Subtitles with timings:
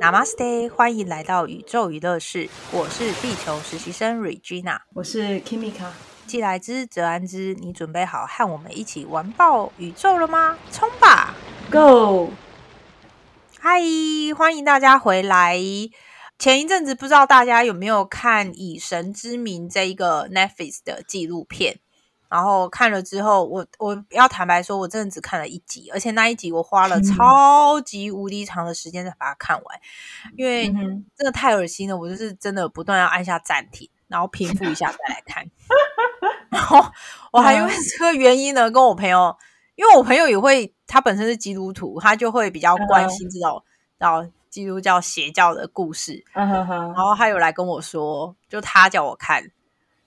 [0.00, 2.48] Namaste，欢迎来到宇宙娱乐室。
[2.72, 5.90] 我是地球实习生 Regina，我是 Kimika。
[6.26, 10.56] 既来之则安之，你准备好和我们一起玩爆宇宙了吗？
[10.72, 11.34] 冲吧
[11.70, 12.30] ，Go！
[13.58, 13.78] 嗨，
[14.34, 15.58] 欢迎大家回来。
[16.38, 21.78] 前一阵子不知道大家有没有看《以神之名》这一个 Netflix 的纪录片？
[22.30, 29.80] 然后看了之后，我我要坦白说，我真的只看了一集，而且那一集我花了超级无敌长的时间才把它看完，
[30.36, 31.96] 因为真的太恶心了。
[31.96, 35.44] 我就是真的不断要按下暂停，然后平复一下再来看。
[36.50, 36.78] 然后
[37.32, 39.36] 我还因为这个原因呢，跟我朋友，
[39.74, 43.60] 因为我朋友也会，他本身是基督徒，他就会比较关心这种
[43.98, 46.24] 到基督教邪教的故事。
[46.32, 49.50] 然后他有来跟我说，就他叫我看。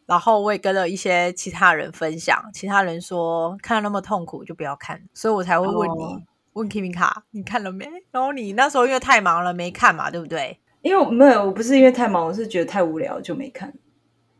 [0.06, 7.88] 然后我也跟了一些其他人分享，其他人说看了那么痛苦就不要看，所以我才会问你，问 Kimika，你看了没？
[8.12, 10.60] 然后你那时候因为太忙了没看嘛，对不对？
[10.82, 13.74] 因为没有，我不是因为太忙，我是觉得太无聊就没看。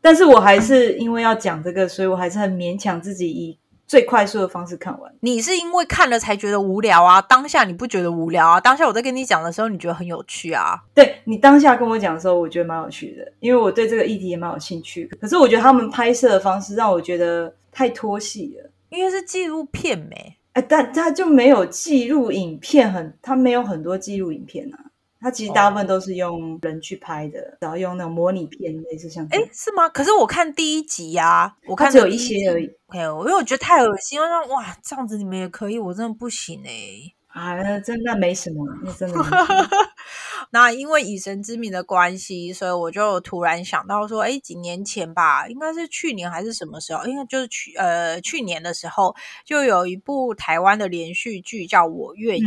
[0.00, 3.58] 但是我还是因为要讲这个，所以我还是很勉强自己以。
[3.94, 7.22] 最快速的方式看完，你是因为看了才觉得无聊啊？
[7.22, 8.60] 当下你不觉得无聊啊？
[8.60, 10.76] 当下我在跟你讲的时候，你觉得很有趣啊？
[10.92, 15.06] 对你当下跟我讲的时候，我觉得蛮有趣的，因为我对这个议题也蛮有兴趣。
[15.20, 20.36] 可是我觉得他们拍摄的方式让我觉得太拖戏了，因为是纪录片没？
[20.54, 24.90] 哎，但他就没有记录影片，很他没有很多记录影片啊。
[25.24, 29.26] 他其实大部分都是用人去拍的，然后用那种模拟片，类似像……
[29.30, 29.88] 哎，是吗？
[29.88, 32.66] 可是我看第一集呀，我看只有一些而已。
[32.88, 37.14] OK，因为我觉得太恶心了，哇，这样子你们也可以，我真的不行哎。
[37.28, 39.18] 啊，那真的没什么，那真的。
[40.50, 47.06] 那因为以神之名的关系，所以我就突然想到说，哎，几年前吧，应该是去年还是什么时候？
[47.06, 52.42] 应该就是去呃去年的时候，就有一部台湾的连续剧叫《我愿意》。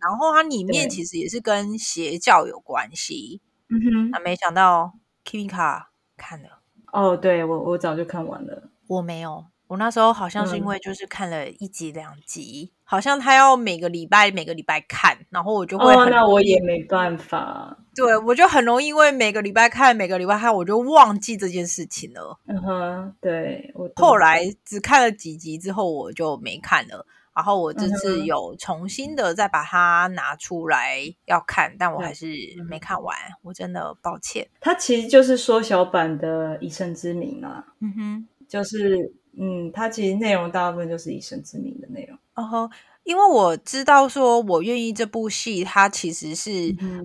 [0.00, 5.84] 然后它里面其实也是跟邪教有关系，嗯哼，那没想到 Kimika
[6.16, 6.60] 看了。
[6.92, 27.06] 哦，对我我早就看完了，我没有，我那时候好像是因为就是看了一集两集，好像他要每个礼拜每个礼拜看，然后我就会，那我也没办法，对我就很容易因为每个礼拜看每个礼拜看，我就忘记这件事情了，嗯哼，对我后来只看了几集之后我就没看了。
[27.32, 32.26] 然后我这次有重新的再把它拿出来要看，但我还是
[32.68, 34.46] 没看完，我真的抱歉。
[34.60, 42.18] 它其实就是缩小版的《以身之名》啊，嗯哼，就是嗯，它其实内容大部分就是《以身之名》的内容。
[42.34, 42.70] 哦吼，
[43.04, 46.50] 因为我知道说我愿意这部戏，它其实是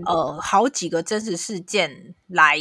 [0.06, 2.58] 呃好几个真实事件来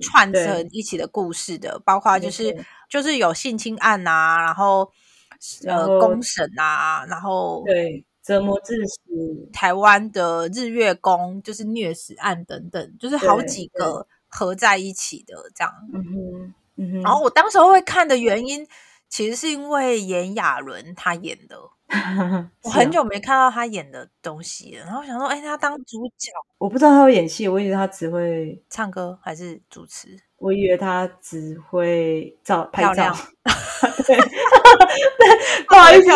[0.00, 4.90] 串成一起的故事的，包括就是就是有性侵案啊，然后。
[5.66, 8.98] 呃，公审啊，然后对折磨致死，
[9.52, 15.72] 台湾的日月宫就是虐死案等等，就是好几个合在一起的这样。
[15.92, 17.02] 嗯哼，嗯哼。
[17.02, 18.66] 然后我当时候会看的原因，
[19.08, 21.58] 其实是因为炎亚纶他演的。
[22.62, 33.14] 我很久没看到他演的东西了，然后想说，哎，他当主角，我不知道他会演戏，我以为他只会唱歌还是主持，我以为他只会照拍照。
[34.06, 34.16] 对，
[35.68, 36.10] 不好意思，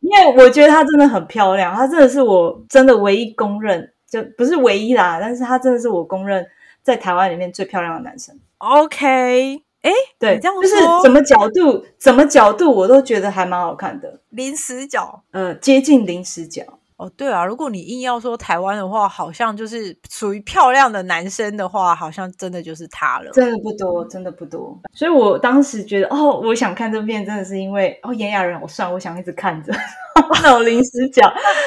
[0.00, 6.46] 因为我觉得他真的很漂亮，他真的是我真的唯一公认，就不是唯一啦，但是他真的是我公认
[6.82, 8.38] 在台湾里面最漂亮的男生。
[8.58, 9.62] OK。
[9.82, 14.20] 哎，对，这样就是怎么角度，怎么角度，我都觉得还蛮好看的。
[14.28, 16.62] 零死角，呃，接近零死角。
[16.96, 23.30] 哦，对啊，如果你硬要说台湾的话，好像就是属于漂亮的男生的话，好像真的就是他了。
[23.32, 24.78] 真的不多，真的不多。
[24.92, 29.72] 所以我当时觉得，哦，我想看这片，真的是因为哦，炎亚纶，我算，我想一直看着
[30.42, 31.22] 那种临时角，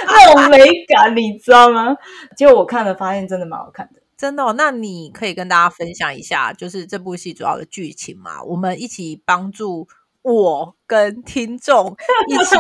[0.06, 1.96] 那种美感，你知道吗？
[2.38, 4.02] 结果我看了，发现真的蛮好看的。
[4.18, 8.42] 真的，那你可以跟大家分享一下，就是这部戏主要的剧情嘛？
[8.44, 9.88] 我们一起帮助
[10.26, 11.96] 我跟听众
[12.28, 12.56] 一起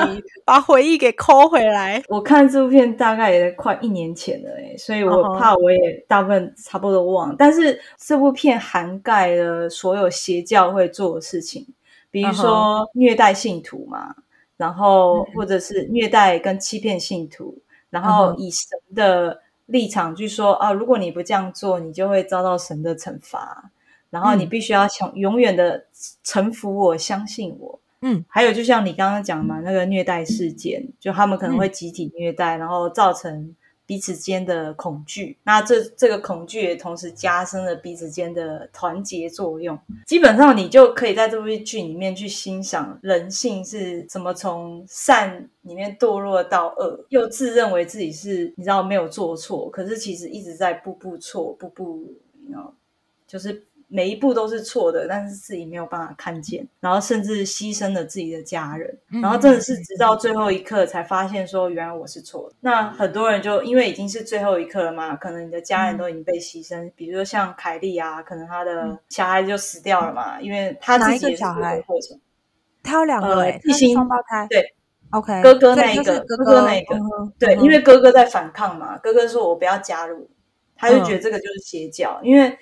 [0.46, 2.02] 把回忆给抠回来。
[2.08, 7.36] 我看这部片大概也快一年前了，哎，所以我怕我也大部分差不多忘。
[7.36, 11.66] 但是这部片涵盖了所有邪教会做的事情，
[12.12, 14.16] 比如说虐待信徒嘛，
[14.58, 17.58] 然后或者是虐待跟欺骗信徒，
[17.90, 19.42] 然后以神的。
[19.68, 23.72] 立场去说啊，如果你不这样做，你就会遭到神的惩罚。
[24.16, 25.86] 然后你必须要想永远的
[26.24, 27.78] 臣服我，相信我。
[28.02, 33.54] 嗯，还有就像你刚刚讲嘛，那个虐待事件，就他们可能会集体虐待，然后造成
[33.86, 39.78] 彼此间的恐惧，那这这个恐惧也同时加深了彼此间的团结作用。
[40.06, 52.14] 基本上，你就可以在这部剧里面去欣赏人性是怎么从善里面堕落到恶，又自认为自己是你知道没有做错，可是其实一直在步步错，步步，
[52.52, 52.72] 然后
[53.28, 53.64] 就是。
[53.88, 62.56] 每一步都是错的，但是自己没有办法看见，然后甚至牺牲了自己的家人，然后真的是直到最后一刻才发现说，原来我是错的。
[62.62, 72.20] 那很多人就因为已经是最后一刻了嘛，可能你的家人都已经被牺牲，比如说像凯莉啊，可能他的小孩就死掉了嘛，因为他自己小孩过程，
[72.84, 74.74] 他有两个异性双胞胎，对
[75.12, 76.96] ，OK，哥哥那一个，哥哥那一个，
[77.38, 80.28] 对，因为哥哥在反抗嘛，哥哥说我不要加入。
[80.76, 82.58] 他就觉得这个就是邪教，因为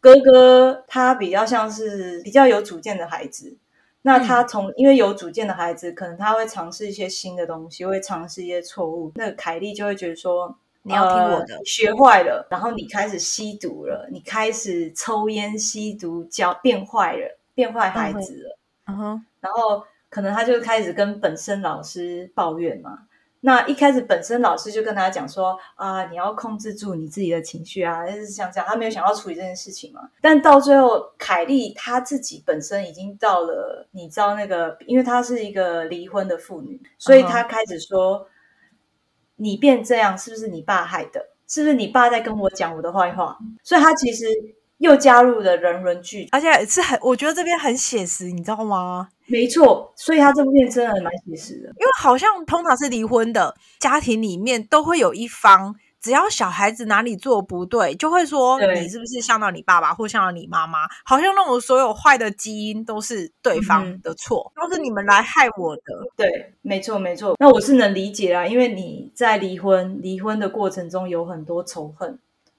[0.00, 3.56] 哥哥他比较像是比较有主见的孩子。
[4.02, 9.12] 那他从因为有主见的孩子，可能他会尝试一些新的东西，会尝试一些错误。
[9.16, 18.58] 那凯莉就会觉得说，你要听我的，学坏了，然后你开始吸毒了，你开始抽烟、吸毒，教变坏了，变坏孩子了。
[18.86, 23.00] 嗯哼，然后可能他就开始跟本身老师抱怨嘛。
[23.40, 28.66] 那一开始，本身老师就跟他讲说啊，你要控制住你自己的情绪啊，就是像这样。
[28.68, 30.08] 他没有想要处理这件事情嘛。
[30.20, 38.26] 但到最后，凯莉她自己本身已经到了，你知道那个，因为她是一个离婚的妇女，所以她开始说，
[39.36, 41.28] 你变这样是不是你爸害的？
[41.46, 43.38] 是不是你爸在跟我讲我的坏话？
[43.62, 44.26] 所以她其实
[44.78, 49.08] 又加入了人伦剧，而且是很，我觉得这边很写实，你知道吗？
[49.28, 51.68] 没错，所以他这部片真的蛮写实的。
[51.68, 60.78] 因为好像通常是离婚的家庭里面，都会有一方，只要小孩子哪里做不对，就会说你是不是像到你爸爸或像到你妈妈？
[61.04, 65.82] 好像那种所有坏的基因都是对方的错，都是你们来害我的。
[66.16, 67.36] 对，没错没错。
[67.38, 72.18] 那我是能理解啦，因为你在离婚离婚的过程中有很多仇恨，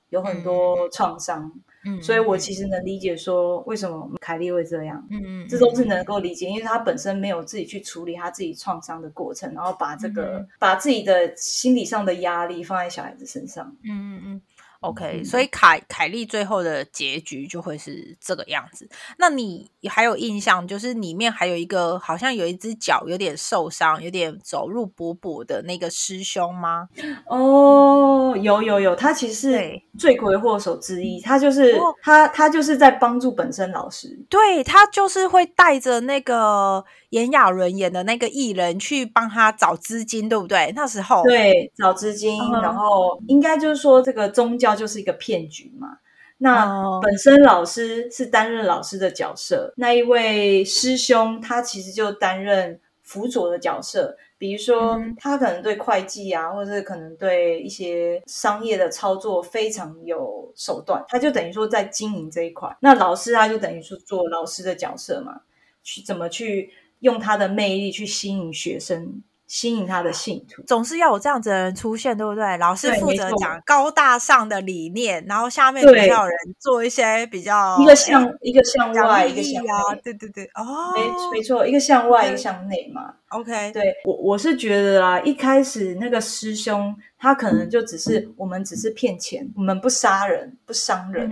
[0.09, 1.51] 有很多创伤。
[1.51, 1.61] 嗯，
[2.01, 14.41] 所以我其实能理解说为什么凯莉会这样，嗯嗯，这都是能够理解，因为他本身没有自己去处理他自己创伤的过程，然后把这个把自己的心理上的压力放在小孩子身上，嗯嗯嗯。
[14.81, 18.87] OK，所以凯凯莉最后的结局就会是这个样子。
[19.17, 26.87] 那你还有印象，就是里面还有一个好像有一只脚有点受伤，有点走路跛跛的那个师兄吗？
[27.25, 31.19] 哦，有有有，他其实是罪魁祸首之一。
[31.19, 36.85] 他就是他他就是在帮助本身老师，对他就是会带着那个。
[37.09, 40.71] 炎亚纶演的那个艺人去帮他找资金，对不对？
[40.75, 45.97] 那时候对找资金，然后应该就是说这个宗教就是一个骗局嘛。
[46.37, 54.15] 那本身老师是担任老师的角色，那一位师兄他其实就担任辅佐的角色。
[54.37, 62.73] 比如说他可能对会计啊，或者是可能对一些商业的操作非常有手段，他就等于说在经营这一块。
[62.79, 65.41] 那老师他就等于说做老师的角色嘛，
[65.81, 66.69] 去怎么去。
[66.99, 72.57] 用他的魅力去吸引学生，吸引他的信徒，总是要有这样子的人出现，对不对？
[72.57, 83.13] 老师负责讲高大上的理念，然后下面比较人做一些比较一个向一个向外，一个向内，对对对，哦，没没错，一个向外，一个向内嘛。
[83.29, 91.31] OK，对我我是觉得啦，一开始那个师兄他可能就只是我们只是骗钱，我们不杀人不伤人，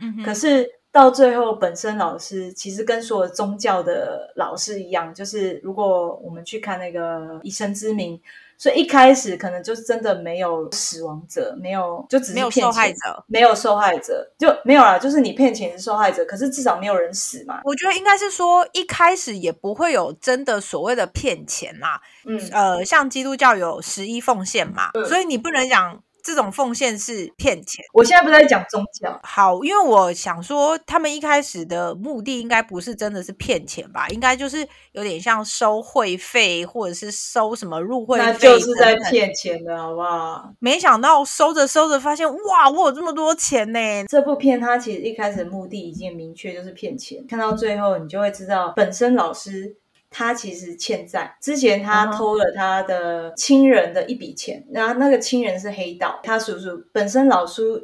[0.00, 0.79] 嗯，可是。
[0.92, 8.20] 到最后，本身老师其实跟所有宗教的老师一样，就是如果我们去看那个以神之名，
[8.58, 17.60] 所以一开始可能就是真的没有死亡者，没有就只是骗受害者，没有受害者就没有啦，就是你骗钱是受害者，可是至少没有人死嘛。
[17.64, 26.02] 我觉得应该是说一开始也不会有真的所谓的骗钱啦，嗯呃，像基督教有十一奉献嘛，所以你不能讲。
[26.22, 27.84] 这种奉献是骗钱。
[27.92, 34.08] 我现在不在讲宗教，好，因为我想说，他们一开始的目的应该不是真的是骗钱吧？
[34.08, 40.52] 应该就是有点像收会费，或者是收什么入会费，那就是在骗钱的好不好？
[40.58, 43.78] 没想到收着收着，发现哇，我有这么多钱呢！
[44.08, 47.24] 这部片它其实一开始的目的已经明确，就是骗钱。
[47.28, 49.79] 看到最后，你就会知道，本身老师。
[50.10, 57.80] 他其实欠债，之前他偷了他的亲人的一笔钱，然后那个亲人是黑道，他叔叔本身老叔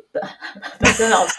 [0.81, 1.35] 本身老师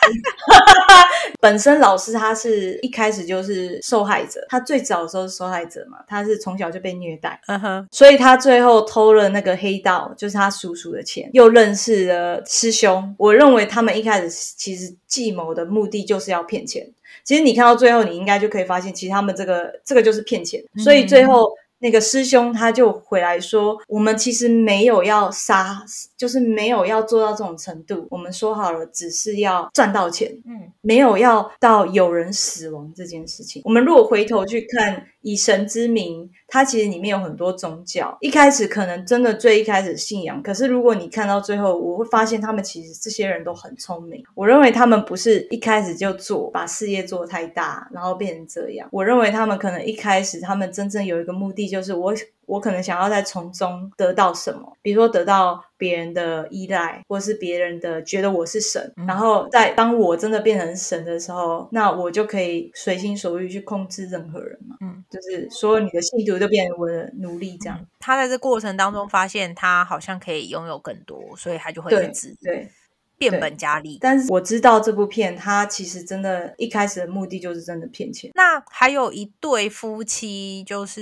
[1.41, 16.89] 本身老师他是一开始就是受害者，他最早的时候是受害者嘛，他是从小就被虐待，嗯哼，所以他最后偷了那个黑道，就是他叔叔的钱，又认识了师兄，我认为他们一开始其实计谋的目的就是要骗钱。
[17.27, 20.63] 其实你看到最后，你应该就可以发现，其实他们这个这个就是骗钱。
[20.77, 25.83] 所以最后那个师兄他就回来说，我们其实没有要杀，
[26.15, 28.07] 就是没有要做到这种程度。
[28.09, 33.61] 我们说好了，只是要赚到钱，嗯，没有要到有人死亡这件事情。
[33.65, 38.17] 我们如果回头去看以神之名，它其实里面有很多宗教。
[38.21, 44.23] 一开始可能真的最一开始信仰，可是如果你看到最后，我会发现他们其实这些人都很聪明。
[44.35, 48.87] 我认为他们不是一开始就做把事业做太大，然后变成这样。
[48.91, 51.67] 我认为他们可能一开始他们真正有一个目的。
[51.67, 52.13] 就是我，
[52.47, 64.77] 我可能想要在从中得到什么，比如说得到别人的依赖，或者是别人的觉得我是神，然后在当我真的变成神的时候，那我就可以随心所欲去控制任何人嘛。
[64.81, 67.79] 嗯，就是所有你的信徒就变成我的奴隶这样。
[67.99, 72.11] 他在这过程当中发现，他好像可以拥有更多，所以他就会对
[72.41, 72.71] 对。
[73.17, 78.29] 变本加厉，但是我知道这部片，它其实真的一开始的目的就是真的骗钱。
[78.35, 81.01] 那还有一对夫妻，就是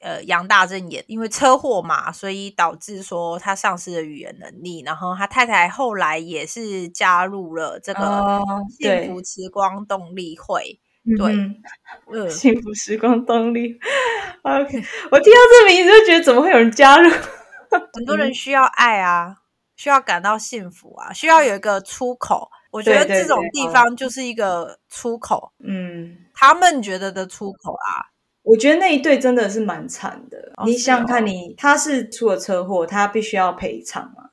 [0.00, 8.40] 呃杨大正演，因为车祸嘛，所以导致说他丧失了语言能力，然后他太太后来也是加入了这个
[8.78, 10.80] 幸福时光动力会。
[11.18, 11.32] 对，
[12.12, 13.78] 嗯， 幸福时光动力。
[14.42, 17.10] OK，我听到这名字就觉得怎么会有人加入？
[17.92, 19.36] 很多人需要爱啊。
[19.80, 22.50] 需要感到幸福啊，需要有一个出口。
[22.70, 25.52] 我觉得这种地方就是一个出口。
[25.60, 28.12] 嗯，他们觉得的出口啊。
[28.42, 30.52] 我觉得那一对真的是蛮惨的。
[30.66, 34.28] 你想想看，你他是出了车祸，他必须要赔偿嘛？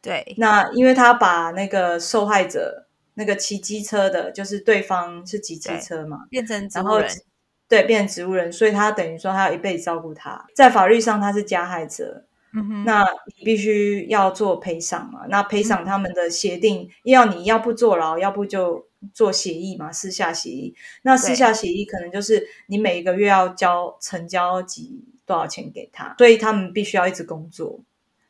[0.00, 0.34] 对。
[0.38, 7.10] 那因为他把那个受害者，那个骑机车的，就是对方是骑机车嘛，变成植物人，
[7.68, 12.24] 对，变成植物人，所以他等于说他要一辈子照顾他，在法律上他是加害者。
[12.86, 15.26] 那你必须要做赔偿嘛？
[15.28, 20.74] 那赔偿他们的协定要你要不坐牢，要不就做协议嘛，私下协议。
[21.02, 27.78] 那私下协议可能就是你每一个月要交成交几多少钱给他，所以他们必须要一直工作。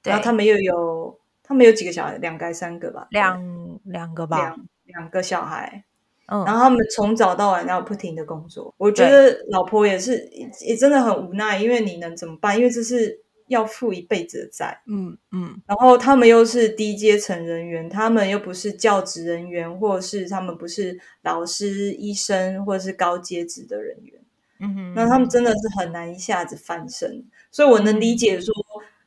[0.03, 3.07] 然后他们又有他们有几个小孩，两个三个吧？
[3.11, 5.85] 两两个吧，两两个小孩。
[6.27, 8.75] 嗯，然后他们从早到晚要不停的工作。
[8.79, 10.29] 我觉得老婆也是
[10.67, 12.57] 也真的很无奈，因为你能怎么办？
[12.57, 13.21] 因为这是。
[13.49, 24.21] 要负一辈子的债，嗯嗯，然后他们又是低阶层人员，他们又不是教职人员，或者是他们不是老师、医生，或者是高阶职的人员，
[24.59, 28.53] 嗯哼，那他们真的是很难一下子翻身，所以我能理解说，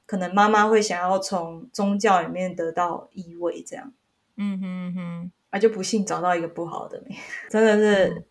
[0.05, 3.91] 可能妈妈会想要从宗教里面得到依偎，这样，
[4.37, 7.03] 嗯哼哼，啊，就不幸找到一个不好的，
[7.49, 8.23] 真的是。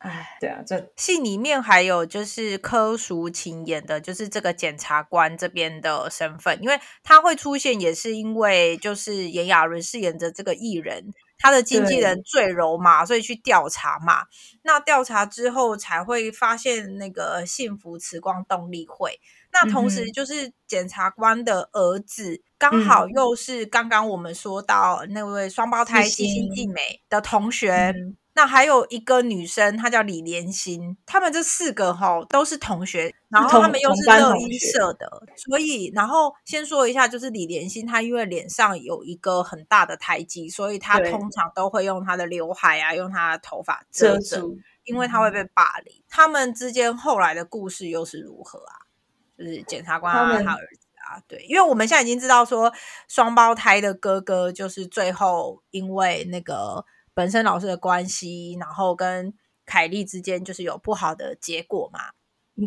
[0.00, 14.24] 哎，对啊，这戏里面还有就是柯淑琴演的，就是这个检察官这边的身份，因为他会出现，也是因为就是炎亚纶饰演的这个艺人，他的经纪人坠柔嘛，所以去调查嘛。
[14.62, 19.20] 那调查之后才会发现那个幸福慈光动力会，
[19.52, 27.94] 那同时就是检察官的儿子，刚好又是刚刚我们说到那位双胞胎季星季美的同学。
[28.40, 46.02] 那还有一个女生，她叫李莲心，他们这四个哈都是同学，然后他们又是乐音社的，所以然后先说一下，就是李莲心，她因为脸上有一个很大的胎记，所以她通常都会用她的刘海啊，用她的头发遮住，因为她会被霸凌。
[46.08, 48.88] 他们之间后来的故事又是如何啊？
[49.36, 52.72] 就是检察官啊，他儿子啊，对，因为我们现在已经知道说
[53.06, 56.86] 双胞胎的哥哥就是最后因为那个。
[57.14, 59.34] 本身老师的关系，然后跟
[59.66, 62.00] 凯莉之间就是有不好的结果嘛？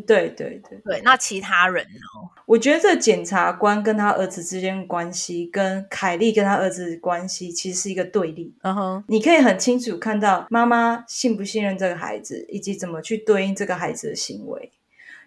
[0.07, 1.01] 对对对对。
[1.03, 2.29] 那其他人呢？
[2.45, 8.55] 我觉得这检察官跟他儿子之间关系，跟凯莉跟他儿子关系，其实是一个对立。
[8.63, 14.71] 嗯哼，你可以很清楚看到妈妈信不信任这个孩子，以及怎么去对应这个孩子的行为。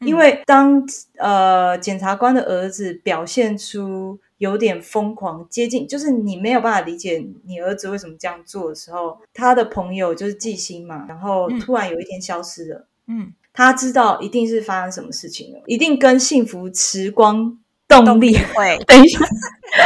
[0.01, 0.83] 因为当
[1.19, 4.21] 呃检察官的儿子表现出。
[4.39, 12.87] 有点疯狂，接近就是你没有办法理解你儿子为什么这样做的时候，他的朋友就是纪星嘛，然后突然有一天消失了。
[13.07, 18.77] 嗯，他知道一定是发生什么事情了，一定跟幸福时光动力会。
[18.87, 19.21] 等一下，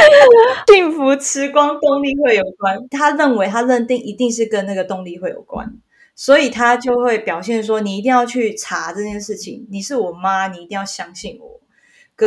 [0.67, 2.77] 幸福时光动力会有关。
[2.89, 5.71] 他认为，他认定一定是跟那个动力会有关，
[6.15, 11.60] 所以他就会表现说：“你一定要去查这件事情，你是我妈，你一定要相信我。”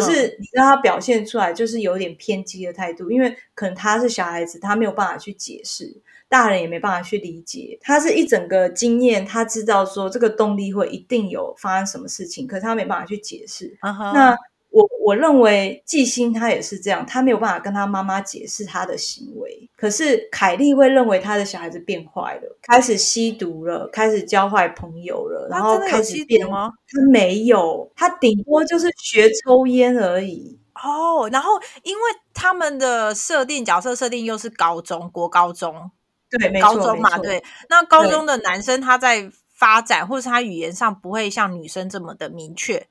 [0.01, 5.95] 可是你让他表现出来就是有点偏激的态度，因为可能他是小孩子，他没有办法去解释，
[6.29, 7.79] 大人也没办法去理解。
[7.81, 13.77] 他是一整个经验，他知道说这个动力会一定有发生什么事情，可是他没办法去解释。
[13.83, 14.37] 那
[14.75, 19.71] 我我认为季星他也是这样，他没有办法跟他妈妈解释他的行为。
[19.77, 26.73] 可是凯莉会认为他的小孩子变坏了，开始吸毒了，开始交坏朋友了，然后开始变吗？
[26.89, 30.59] 他没有，他顶多就是学抽烟而已。
[30.75, 31.53] 哦，然后
[31.85, 32.03] 因为
[32.33, 35.89] 他们的设定角色设定又是高中国高中，
[36.29, 37.41] 对，高中嘛，对。
[37.69, 42.89] 那高中的男生他在发展或是他语言上不会像女生这么的明确，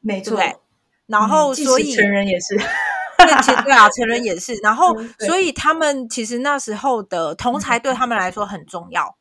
[0.00, 0.38] 没错。
[1.06, 2.56] 然后所以成人也是，
[3.18, 4.54] 对啊，成人也是。
[4.62, 9.16] 然后所以他们其实那时候的同才对他们来说很重要，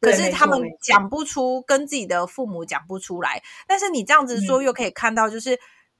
[0.00, 3.42] 可是他们讲不出，跟自己的父母讲不出来。
[3.66, 5.58] 但是你这样子说，又可以看到就是。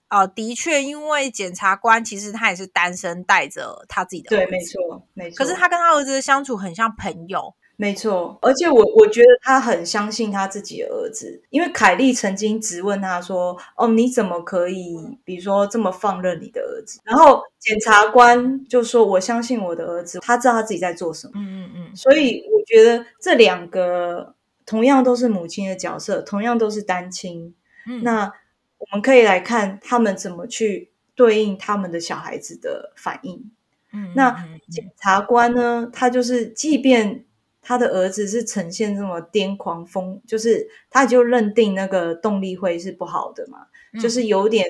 [0.09, 5.37] 呃，的确，因为检察官其实他也是单身，带着他自己的对，没错，没错。
[5.37, 8.39] 可是他跟他儿子的相处很像朋友，没错。
[8.43, 21.97] 而且我我觉得他很相信他自己的儿子，因为凯莉曾经质问他说：“哦，你怎么可以，比如说这么放任你的儿子？”然后检察官就说：“我相信我的儿子，他知道他自己在做什么。”嗯嗯嗯。
[21.97, 27.55] 所以我觉得这两个同样都是母亲的角色，同样都是单亲。
[27.87, 28.33] 嗯，那。
[28.79, 33.51] 我们可以来看他们怎么去对应他们的小孩子的反应。
[33.91, 34.31] 嗯，那
[34.71, 35.89] 检察官呢？
[35.91, 37.25] 他就是，即便
[37.69, 43.67] 他的儿子是呈现这么癫狂疯，就是他就认定那个动力会是不好的嘛，
[44.01, 44.65] 就是有点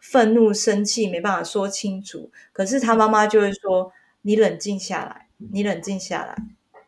[0.00, 2.30] 愤怒、生气，没办法说清楚。
[2.54, 3.92] 可是他妈妈就会说
[4.22, 6.34] ：“你冷静下来，你冷静下来。”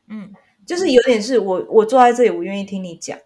[0.09, 0.33] 嗯，
[0.65, 3.19] 就是有点是我，我坐在这里，我愿意听你讲。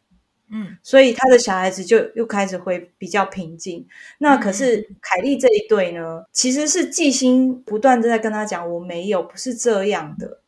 [0.50, 3.86] 嗯，所以他的小孩子就又开始会比较平静。
[4.18, 10.40] 那可是凯莉这一对呢，其实是季星不断的在跟他讲：“我没有，不是这样的，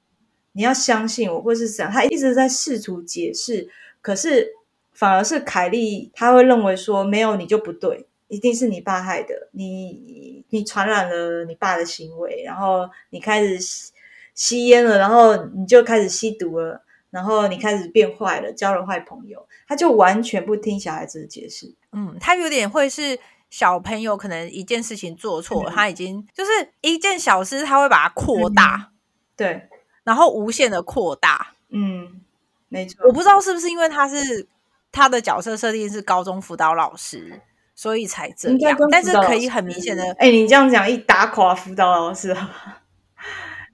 [0.59, 3.71] 你要相信我，或是怎样。”他一直在试图解释，
[4.03, 4.51] 可是
[4.93, 13.93] 反而是凯莉，他会认为说：“没有，你就不对，一定是你爸害的，你你传染了你爸的行为，然后你开始吸
[14.35, 21.73] 吸烟了，然后你就开始吸毒了。”然后你开始变坏了，交了坏朋友，他就完全不听小孩子的解释。
[21.93, 26.51] 嗯，他有点会是小朋友，可能一件事情做错，他已经就是
[26.83, 28.91] 一件小事，他会把它扩大，
[29.35, 29.71] 对，
[30.09, 31.49] 然后无限的扩大。
[31.69, 32.23] 嗯，
[32.71, 33.07] 没错。
[33.07, 34.49] 我不知道是不是因为他是
[34.91, 37.43] 他的角色设定是高中辅导老师，
[37.75, 38.79] 所以才这样。
[38.91, 42.35] 但是可以很明显的，哎，你这样讲一打垮辅导老师。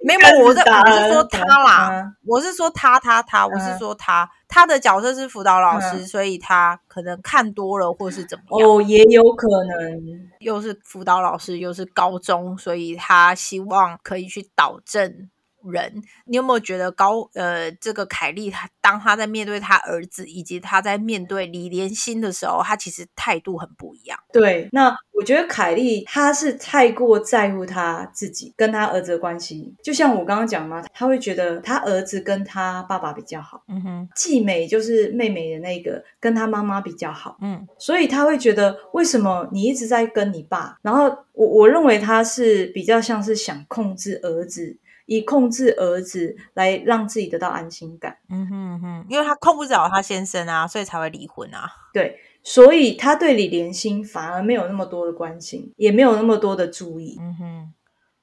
[0.06, 15.30] 没有，我是我是说他啦，我是说他他他，我是说他他的角色是辅导老师，所以他可能看多了或是怎么样，哦，也有可能，又是辅导老师，又是高中，所以他希望可以去导正。
[15.70, 24.18] 人，你有没有觉得高呃，这个凯莉，她当她在面对她儿子，以及她在面对李连心的时候，她其实态度很不一样。
[24.32, 40.78] 对，那我觉得凯莉她是太过在乎她自己跟她儿子的关系，就像我刚刚讲嘛，她会觉得她儿子跟她爸爸比较好，嗯哼，季美就是妹妹的那个，跟她妈妈比较好，嗯，所以她会觉得为什么你一直在跟你爸？
[40.82, 44.78] 然后我我认为她是比较像是想控制儿子。
[45.06, 48.16] 以控制儿子来让自己得到安心感。
[48.30, 51.70] 嗯哼哼，因为他控不了他先生啊，所以才会离婚啊。
[51.92, 57.16] 对，所以他对李莲心反而没有那么多的关心，也没有那么多的注意。
[57.20, 57.72] 嗯哼，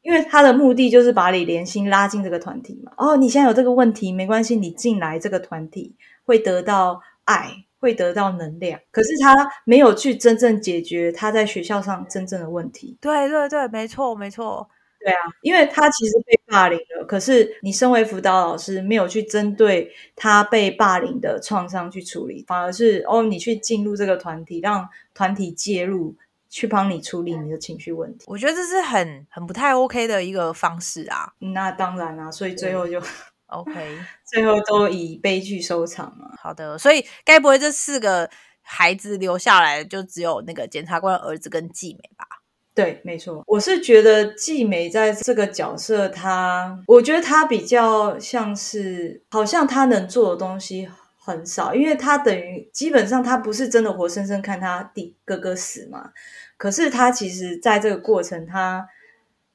[0.01, 2.91] 因为他的目的就是把李莲心拉进这个团体嘛。
[2.97, 8.79] 哦，你现在有这个问题没关系，你进来这个团体会得到爱，会得到能量。
[8.89, 12.97] 可是他没有去真正解决他在学校上真正的问题。
[12.99, 14.67] 对对对，没错没错。
[15.03, 26.15] 对啊，因为他其实被霸凌了，可是你身为辅导老师，没有去针对他被霸凌的创伤去处理，反而是哦，你去进入这个团体，让团体介入，
[26.49, 28.25] 去帮你处理你的情绪问题。
[28.27, 31.33] 我觉得这是很很不太 OK 的一个方式啊。
[31.39, 33.01] 那当然啦，所以最后就
[33.47, 33.73] OK，
[34.23, 36.35] 最后都以悲剧收场了。
[36.39, 38.29] 好的，所以该不会这四个
[38.61, 42.27] 孩子留下来就只有那个检察官儿子跟季美吧？
[42.73, 56.11] 对，没错，我是觉得季美在这个角色，她，我觉得她比较像是，好像她能做的东西很少，因为她等于基本上她不是真的活生生看她弟哥哥死嘛，
[56.55, 58.87] 可是她其实在这个过程，她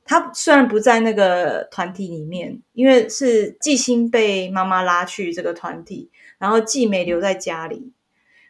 [0.05, 7.93] 她虽然不在那个团体里面，因为是季星被妈妈拉去这个团体，然后季美留在家里。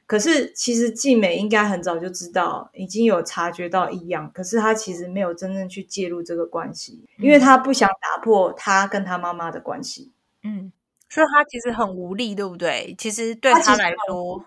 [0.06, 4.30] 可是，其实季美应该很早就知道，已经有察觉到异样。
[4.32, 10.12] 可是他其实没有真正去介入这个关系，因为他不想打破他跟他妈妈的关系。
[10.44, 10.70] 嗯，
[11.08, 12.94] 所以他其实很无力，对不对？
[12.96, 14.44] 其实对他来说，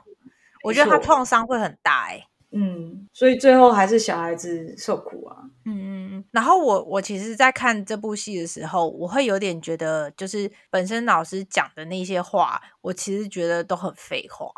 [0.63, 2.03] 我觉得他创伤会很大。
[2.05, 5.43] 哎，嗯，所以最后还是小孩子受苦啊。
[5.65, 6.25] 嗯嗯嗯。
[6.31, 14.49] 然后我我其实，在看这部戏的时候，我会有点觉得，就是本身老师讲的那些话，我其实觉得都很废话。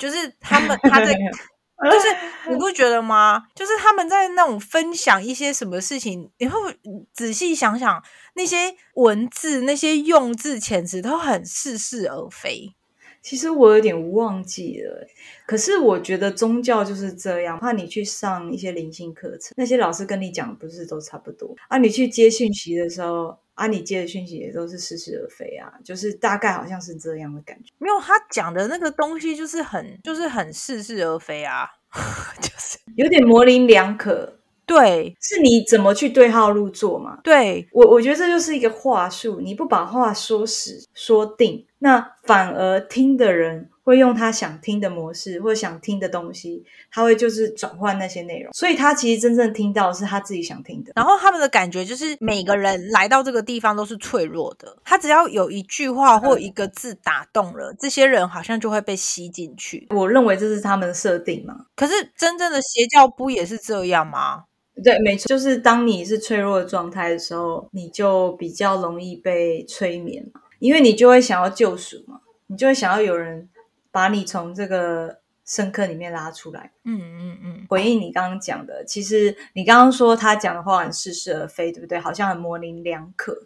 [0.00, 1.12] 就是他们他在，
[1.84, 3.44] 就是你不觉得吗？
[3.54, 6.58] 就是他们在那种分享一些什么事情，你会
[7.12, 8.02] 仔细想想，
[8.34, 12.74] 那些文字、那些用字遣词都很似是而非。
[13.22, 15.06] 其实我有点忘记了，
[15.46, 21.76] 可是我觉得宗教就是这样，怕你去上一些灵性课程，那些老师跟你讲不是都差不多啊？
[21.76, 27.70] 你去接讯息的时候啊，你接的讯息也都是似是而非啊，就是大概好像是这样的感觉。
[27.78, 31.68] 没有，他讲的那个东西就是很就是很似是而非啊，
[32.40, 34.36] 就是有点模棱两可。
[34.64, 37.18] 对，是你怎么去对号入座嘛？
[37.24, 39.40] 对我，我觉得这就是一个话术。
[39.40, 48.52] 你不把话说死说定，那反而听的人会用他想听的模式或想听的东西，他会就是转换那些内容。
[48.52, 50.92] 所以他其实真正听到是他自己想听的。
[50.94, 59.88] 然后他们的感觉就是每个人来到这个地方都是脆弱的，他只要有一句话或一个字打动了这些人，好像就会被吸进去。
[59.90, 61.66] 我认为这是他们的设定嘛？
[61.74, 64.44] 可是真正的邪教不也是这样吗？
[64.82, 73.49] 对，没错，就是当你是脆弱的状态的时候，你就比较容易被催眠嘛，因为你就会想要救赎嘛，你就会想要有人
[73.90, 76.72] 把你从这个深刻里面拉出来。
[76.84, 81.98] 嗯嗯嗯，回应你刚刚讲的，其实你刚刚说他讲的话很似是而非，对不对？
[81.98, 83.36] 好像很模棱两可。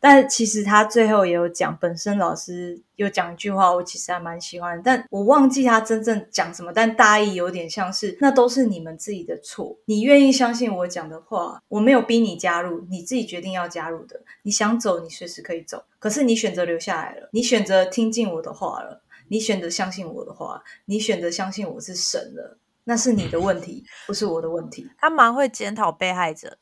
[0.00, 9.78] 但其实他最后也有讲，本身老师有讲一句话，我其实还蛮喜欢，但我忘记他真正讲什么，但大意有点像是，那都是你们自己的错。
[9.86, 14.20] 你愿意相信我讲的话，我没有逼你加入，你自己决定要加入的。
[14.42, 24.88] 你想走，你随时可以走，可是你选择留下来了，你选择听进我的话了，你选择相信我的话，你选择相信我是神了，那是你的问题，不是我的问题。
[24.98, 26.58] 他蛮会检讨被害者。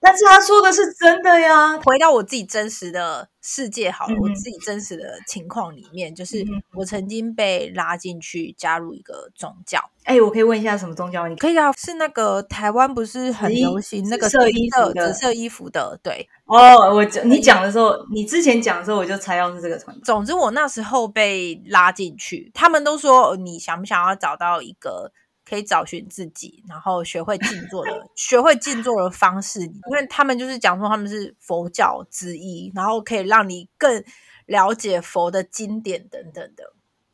[0.00, 1.78] 但是他说的是真的呀。
[1.78, 9.80] 回到我自己真实的世界好了，我自己真实的情况里面，就是我曾经被拉进去加入一个宗教。
[10.04, 11.26] 哎，我可以问一下什么宗教？
[11.26, 15.98] 你可以啊，是那个台湾不是很流行那个紫色衣服的紫色衣服的？
[16.02, 16.28] 对。
[16.44, 19.98] 哦，我你讲的时候，你之前讲的时候，我就猜到是这个团。
[20.02, 25.10] 总之，我那时候被拉进去，他们都说你想不想要找到一个。
[25.54, 34.02] 可以找寻自己，然后学会静坐的，学会静坐的方式，因为他们就是讲说他们是佛教之一，然后可以让你更
[34.46, 36.72] 了解佛的经典等等的。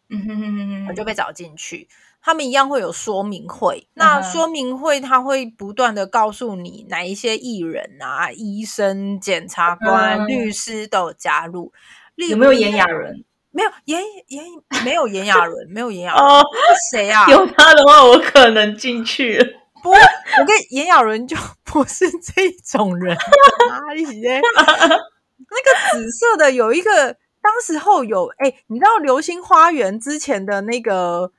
[0.08, 1.86] 嗯哼哼哼哼，我就被找进去，
[2.22, 11.72] 他们一样会有说明会，那说明会他会不断的告诉你哪一些艺人啊、医生、检察官、律师都有加入，
[12.16, 13.22] 有没有炎亚纶？
[13.52, 14.44] 没有炎炎
[14.84, 16.44] 没有炎亚纶，没有炎亚纶，
[16.92, 17.26] 谁啊？
[17.28, 19.46] 有他的话，我可能进去了。
[19.82, 23.16] 不，我跟炎亚纶就 不是这种人。
[23.68, 24.40] 哪里耶？
[24.40, 24.98] 那个
[25.92, 31.32] 紫色的有一个，当时候有哎，你知道《流星花园》之前的那个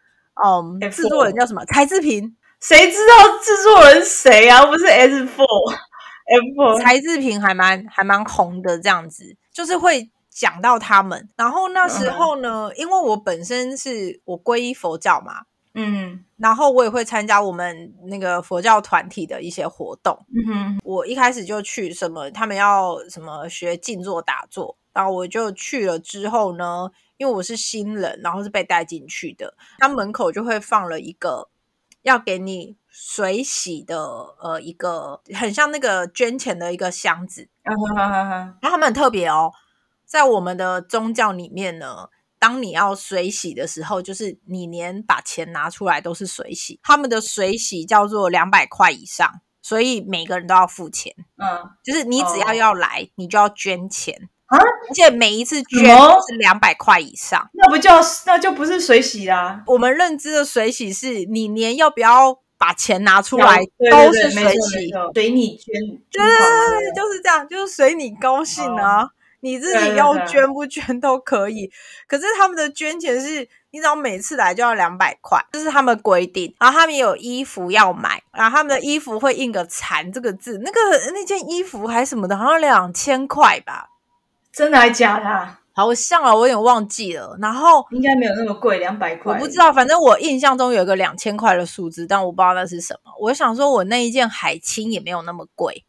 [0.43, 1.63] 嗯制作人叫什么？
[1.65, 2.35] 柴智屏？
[2.59, 4.65] 谁知道制作人谁啊？
[4.65, 6.81] 不是 S Four F Four？
[6.81, 10.09] 柴智屏还蛮还蛮红的，这样子就是会。
[10.31, 15.41] 讲到他们，然后那时候呢，因为我本身是我皈依佛教嘛，
[15.73, 31.49] 嗯，然后我也会参加我们那个佛教团体的一些活动，嗯哼，我一开始就去什么，他们要什么学静坐打坐，然后我就去了之后呢，因为我是新人，然后是被带进去的，他门口就会放了一个
[32.03, 34.01] 要给你水洗的，
[34.41, 39.51] 呃，一个很像那个捐钱的一个箱子，然后他们很特别哦。
[40.11, 46.81] 在我们的宗教里面呢，当你要水洗的时候，就是你连把钱拿出来都是水洗。
[46.83, 51.15] 他们的水洗叫做两百块以上，所以每个人都要付钱。
[51.37, 54.57] 嗯，就是你只要要来，你就要捐钱啊！
[54.57, 55.79] 而且每一次捐
[56.27, 59.63] 是两百块以上，那不叫那就不是水洗啦。
[59.65, 65.73] 我们认知的水洗是你连要不要把钱拿出来都是水洗，随你捐，
[66.11, 69.07] 对对对，就是这样，就是随你高兴啊。
[69.41, 71.69] 你自己要捐不捐都可以，
[72.07, 76.55] 可是他们的捐钱是，你只要每次来就要两百块，这是他们规定。
[76.59, 80.79] 然后他们有衣服要买，然后他们的衣服会印个“残”这个字，那个
[81.13, 83.89] 那件衣服还什么的，好像两千块吧？
[84.53, 85.55] 真的还假的？
[85.73, 87.35] 好像啊，我有点忘记了。
[87.41, 89.33] 然后应该没有那么贵，两百块。
[89.33, 93.11] 我不知道，反正我印象中有一个两千块的数字，但我不知道那是什么。
[93.19, 95.85] 我想说，我那一件海青也没有那么贵。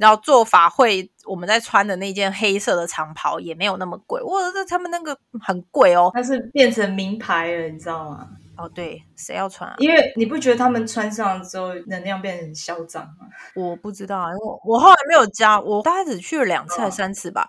[0.00, 4.20] 然后做法会，我们在穿的那件黑色的长袍也没有那么贵。
[4.22, 8.26] 哇，这他们那个很贵哦，它是变成名牌了，你知道吗？
[8.56, 9.76] 哦，对，谁要穿啊？
[9.78, 13.28] 因为你不觉得他们穿上之后能量变得很嚣张吗？
[13.54, 17.46] 我不知道啊，因为我后来没有加，我大概只去了两次还三次吧。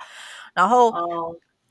[0.53, 0.91] 然后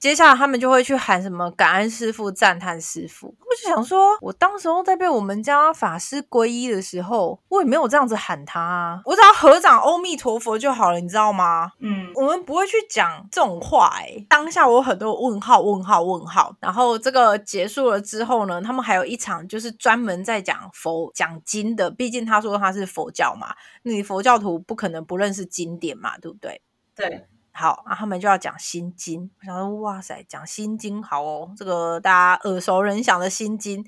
[0.01, 3.27] 接下来他们就会去喊什么感恩师傅、赞叹师傅。
[3.29, 11.73] 我就想说，我当时候在被我们家法师皈依的时候，我也没有这样子喊他啊，我只要合掌阿弥陀佛就好了，你知道吗？
[11.81, 13.91] 嗯，我们不会去讲这种话。
[13.99, 16.57] 哎，当下我有很多问号、问号、问号。
[16.61, 26.63] 然后这个结束了之后呢，他们还有一场就是专门在讲佛讲经的，毕竟他说他是佛教嘛，你佛教徒不可能不认识经典嘛，对不对？
[26.97, 27.27] 对。
[27.53, 29.31] 好，那他们就要讲心经。
[29.41, 33.85] 我想说，哇塞，讲心经好哦，这个大家耳熟能详的心经，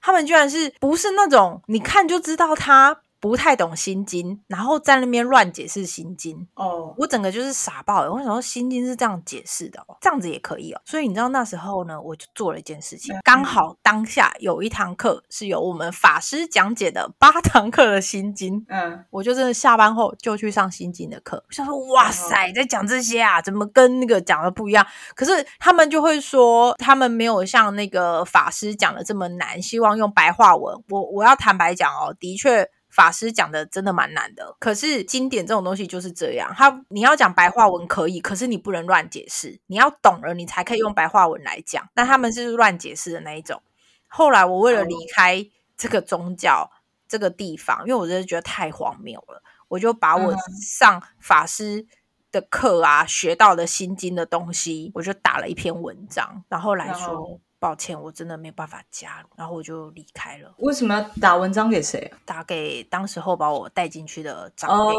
[0.00, 3.02] 他们居然是不是那种你看就知道他。
[3.22, 8.12] 不太懂心经，然后在那边乱解释心经哦，我整个就是傻爆了。
[8.12, 10.80] 我想说心经是这样解释的哦，这样子也可以哦。
[10.84, 21.44] 所以你知道那时候呢，我就做了一件事情，刚好当下有一堂课是由我们法师讲解的 八堂课的心经，嗯，我就真的下班后就去上心经的课。
[21.46, 24.84] 我想说，哇塞，在讲这些啊，怎么跟那个讲的不一样？
[25.14, 30.76] 可是他们就会说，他们没有像那个法师讲的这么难，希望用白话文。
[30.88, 32.68] 我我要坦白讲哦，的确。
[32.94, 41.88] 法师讲的真的蛮难的，可是经典这种东西就是这样，他你要讲白话文可以，可是你不能乱解释，你要懂了你才可以用白话文来讲。
[41.94, 43.62] 那他们是乱解释的那一种。
[44.08, 46.70] 后来我为了离开这个宗教
[47.08, 51.86] 这个地方，因为我真的觉得太荒谬了，我就把我上法师
[52.30, 57.40] 的课啊学到的心经的东西，我就打了一篇文章，然后来说。
[57.62, 60.52] 抱歉，我真的没有办法加入，然后我就离开了。
[60.58, 62.12] 为什么要打文章给谁？
[62.24, 64.96] 打给当时候把我带进去的长辈。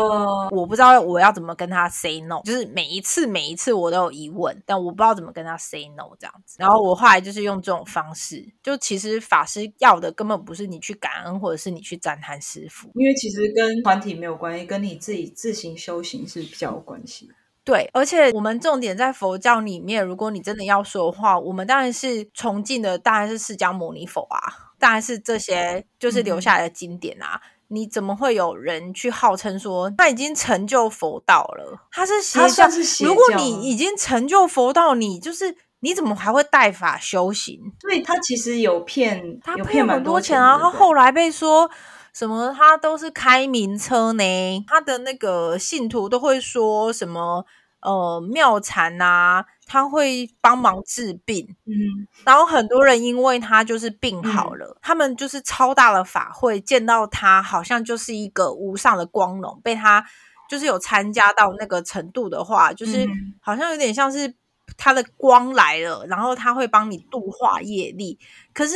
[0.56, 6.56] 我不知道我要怎么跟他 say no，就是每一次每一次我都有疑问，但我不知道怎么跟他 say no 这样子。
[6.58, 17.30] 然后我后来就是用这种方式，就其实法师要的根本不是你去感恩，或者是你去赞叹师傅，因为其实跟团体没有关系，跟你自己自行修行是比较有关系。
[17.66, 27.42] 对，而且我们重点在佛教里面，如果你真的要说的话，我们当然是崇敬的，当然是释迦牟尼佛啊，当然是这些就是留下来的经典啊。
[27.70, 31.88] 你怎么会有人去号称说他已经成就佛道了？
[31.90, 32.68] 他是邪教。
[33.06, 37.60] 如果你已经成就佛道，你就是你怎么还会代法修行？
[37.80, 40.60] 对他其实有骗，他骗很多钱啊。
[40.62, 41.72] 他后来被说。
[42.14, 42.54] 什么？
[42.56, 44.24] 他都是开名车呢？
[44.68, 47.46] 他的那个信徒都会说什么？
[47.82, 51.54] 呃，妙禅啊，他会帮忙治病。
[51.66, 59.60] 嗯，然后很多人因为他就是病好了，他们就是超大的法会，见到他好像就是一个无上的光荣。
[59.62, 60.06] 被他
[60.50, 63.06] 就是有参加到那个程度的话，就是
[63.42, 64.34] 好像有点像是。
[64.78, 68.18] 他的光来了，然后他会帮你度化业力。
[68.54, 68.76] 可是，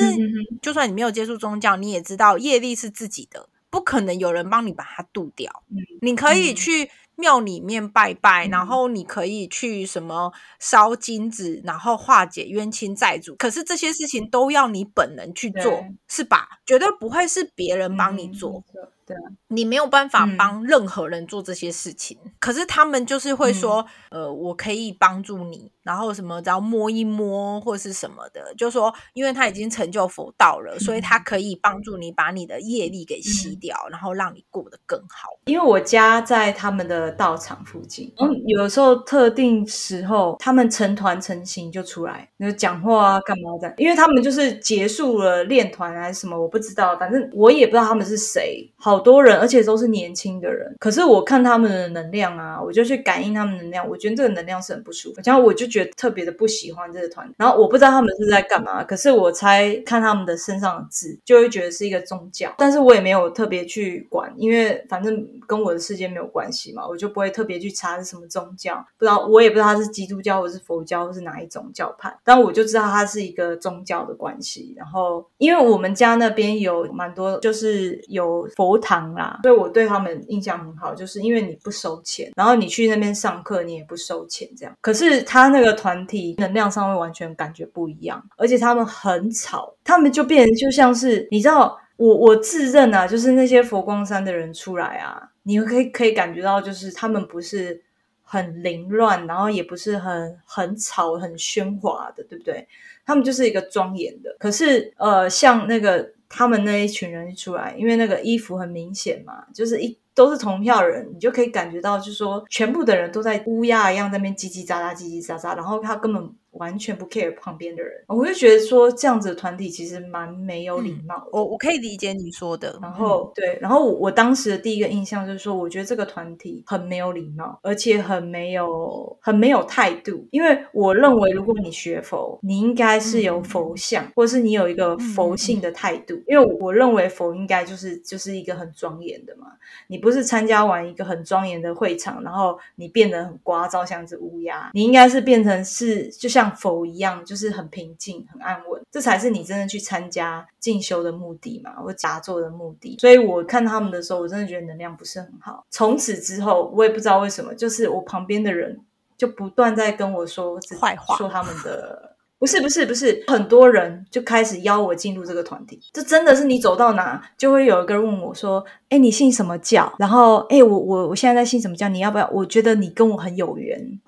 [0.61, 5.63] 就算你没有接触宗教，你也知道业力是自己的，不可能有人帮你把它渡掉。
[6.01, 13.35] 你可以去庙里面拜拜，然后你可以去什么烧金子，然后化解冤亲债主。
[13.35, 16.59] 可是这些事情都要你本人去做，是吧？
[16.65, 18.63] 绝对不会是别人帮你做。
[19.07, 19.15] 对，
[19.47, 35.29] 你没有办法帮任何人做这些事情，可是他们就是会说，呃，我可以帮助你，然后什么只要摸一摸或是什么的，就说，因为他已经成就佛道了，所以他可以帮助你把你的业力给吸掉，然后让你过得更好。
[35.45, 43.73] 因为我家在他们的道场附近，嗯，有时候特定时候他们成团成行就出来，就讲话啊，干嘛的？
[43.77, 48.96] 因为他们就是结束了练团还是什么，我不知道，反正我也不知道他们是谁，好。
[48.97, 50.75] 好多人，而且都是年轻的人。
[50.79, 55.21] 可是我看他们的能量啊，我就去感应他们能量，我觉得这个能量是很不舒服。
[55.23, 57.31] 然后我就觉得特别的不喜欢这个团。
[57.37, 62.51] 然后我不知道他们是在干嘛，可是我猜看他们的身上的字，就会觉得是一个宗教。
[62.57, 68.83] 但是我也没有特别去管，因为反正跟我的世界没有关系嘛，我就不会特别去查是什么宗教。
[68.97, 72.11] 不知道，我也不知道他是基督教或是佛教或是哪一种教派。
[72.23, 74.73] 但我就知道它是一个宗教的关系。
[74.75, 78.77] 然后因为我们家那边有蛮多，就是有佛。
[78.87, 84.73] 堂啦，所以我对他们印象很好，就是因为你不收钱，然后你去那边上课你也不收钱，这样。
[84.79, 97.83] 可是他那个团体能量上会完全感觉不一样，而且他们很吵，他们就变就像是你知道，我我自认啊，就是那些佛光山的人出来啊，你可以可以感觉到，就是他们不是
[98.23, 102.65] 很凌乱，然后也不是很很吵很喧哗的，对不对？
[103.05, 104.33] 他们就是一个庄严的。
[104.39, 106.13] 可是呃，像那个。
[106.29, 116.33] 他们那一群人一出来，因为那个衣服很明显嘛，就是一都是同票人，你就可以感觉到，就是说全部的人都在乌鸦一样在那边叽叽喳喳、叽叽喳喳，然后他根本。
[116.57, 121.27] 完全不 care 旁边的人，我就觉得说这样子的团体其实蛮没有礼貌。
[121.31, 122.77] 我我可以理解你说的。
[122.81, 130.27] 然后对，然后我我当时的第一个印象就是说，我觉得这个团体很没有礼貌，而且很没有很没有态度。
[130.31, 136.13] 因为我认为，如果你学佛，你应该是有佛像，或者是你有一个佛性的态度。
[136.27, 139.47] 因为我认为佛应该就是就是一个很庄严的嘛。
[139.87, 144.71] 你不是参加完一个很庄严的会场，然后你变得很聒噪，像只乌鸦。
[144.73, 152.97] 你应该是变成是就像佛一样，就是很平静、很安稳，这才是你真的去参加进修的目的嘛，或打坐的目的。
[152.99, 155.65] 所以我看他们的时候，我真的觉得能量不是很好。
[155.69, 158.79] 从此之后，我也不知道为什么，就是我旁边的人
[159.17, 162.15] 就不断在跟我说坏话，说他们的。
[162.39, 165.81] 不是不是不是，很多人就开始邀我进入这个团体。
[165.91, 171.89] 这真的是你走到哪，就会有一个人问我说：“哎，你信什么教？”然后：“哎，我我我现在在信什么教？
[171.89, 172.29] 你要不要？
[172.31, 173.99] 我觉得你跟我很有缘，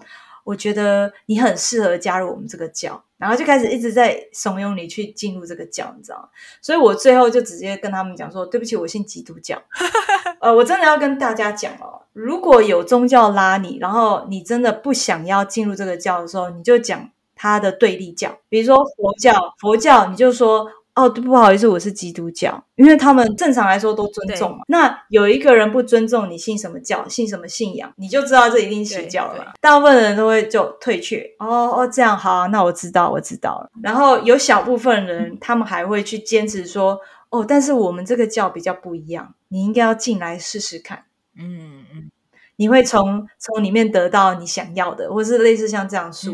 [0.49, 6.29] 我觉得你很适合加入我们这个教。”然后就开始一直在怂恿你去进入这个教，你知道吗？
[6.62, 9.62] 所以我最后就直接跟他们讲说：“对不起，我信基督教。
[10.41, 17.09] ”呃，我真的要跟大家讲哦，如果有宗教拉你，然后你真的不想要进入这个教的时候，你就讲。
[17.41, 20.67] 他的对立教，比如说佛教，佛教你就说
[20.99, 24.57] 哦，不好意思，我是基督教，因为他们正常来说都尊重嘛。
[24.67, 29.53] 那有一个人不尊重你信什么教，信什么信仰，你就知道这一定邪教了。
[29.62, 31.25] 大部分人都会就退却。
[31.39, 33.69] 哦哦，这样好，那我知道，我知道了。
[33.81, 41.05] 然后有小部分人，他们还会去坚持说，哦，但是我们这个教比较不一样，你应该要进来试试看。
[41.38, 42.12] 嗯嗯，
[42.57, 46.33] 你会从从里面得到你想要的，或是类似像这样说。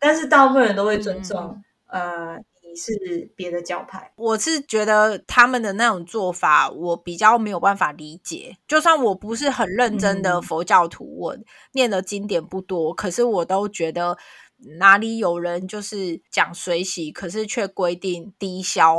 [0.00, 2.36] 但是大部分人都会尊重，呃，
[2.74, 4.12] 你是别的教派。
[4.16, 8.56] 我是觉得他们的那种做法，我比较没有办法理解。
[8.66, 11.36] 就算我不是很认真的佛教徒，我
[11.72, 14.18] 念的经典不多，可是我都觉得
[14.78, 18.96] 哪里有人就是讲水洗，可是却规定低消。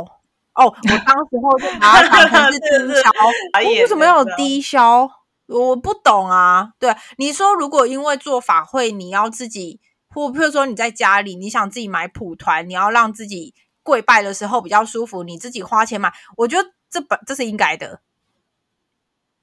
[0.54, 3.10] 哦，我当时候就把它讲成是低消，
[3.60, 5.06] 为什么要有低消？
[5.48, 6.70] 我不懂啊。
[6.78, 9.80] 对，你说如果因为做法会，你要自己。
[10.08, 13.52] 或譬如说你在家里，你想自己买蒲团，你要让自己
[13.86, 18.00] 跪拜的时候比较舒服，你自己花钱买，我觉得这本这是应该的。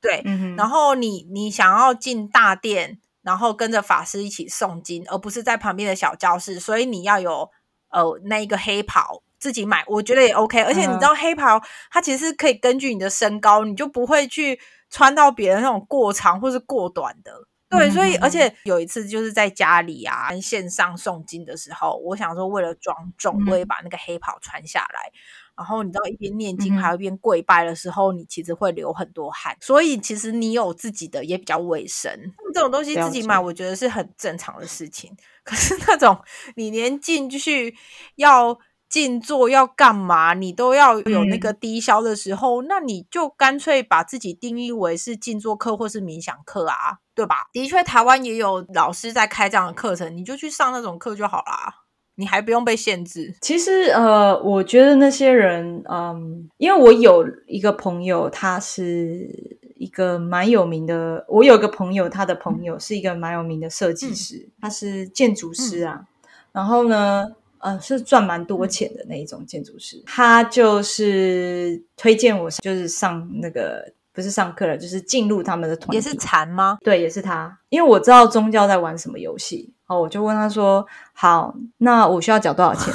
[0.01, 0.21] 对，
[0.57, 7.49] 然后你你想要进大殿，然后跟着法师一起诵经，而不是在旁边的小教室，所以你要有
[7.89, 10.61] 呃那一个黑袍自己买，我觉得也 OK。
[10.61, 17.47] 而且你知道黑袍它其实是可以根据你的身高，你就不会去穿到别人那种过长或是过短的。
[17.77, 25.11] 对，所以而且有一次就是在家里啊线上诵经的时候，我想说为了庄重，我也把那个黑袍穿下来。
[25.55, 29.55] 然后你知道一边念经还一边跪拜的时候，你其实会流很多汗。
[29.61, 32.11] 所以其实你有自己的也比较卫生。
[32.53, 35.15] 这种东西自己买，我觉得是很正常的事情。
[35.43, 36.19] 可是那种
[36.55, 37.75] 你连进去
[38.15, 38.59] 要。
[38.89, 40.35] 静坐要干嘛？
[40.35, 47.35] 你都要有那个低消的时候，那你就干脆把自己定义为是静坐课或是冥想课啊，对吧？
[47.51, 51.73] 的确，台湾也有老师在开这样的课程，你就去上那种课就好啦，
[52.15, 53.35] 你还不用被限制。
[53.41, 59.29] 其实，呃，我觉得那些人，嗯，因为我有一个朋友，他是
[59.75, 66.05] 一个蛮有名的，我有一个朋友，他的朋友是一个蛮有名的设计师，他是建筑师啊，
[66.51, 67.33] 然后呢。
[67.63, 76.77] 呃，是赚蛮多钱的那一种建筑师，他就是推荐我，就是上那个不是上课了，就是进入他们的团，也是禅吗？
[76.83, 82.93] 对，也是他，因为我知道宗教在玩什么游戏，哦，我就问他说：“好，那我需要缴多少钱？”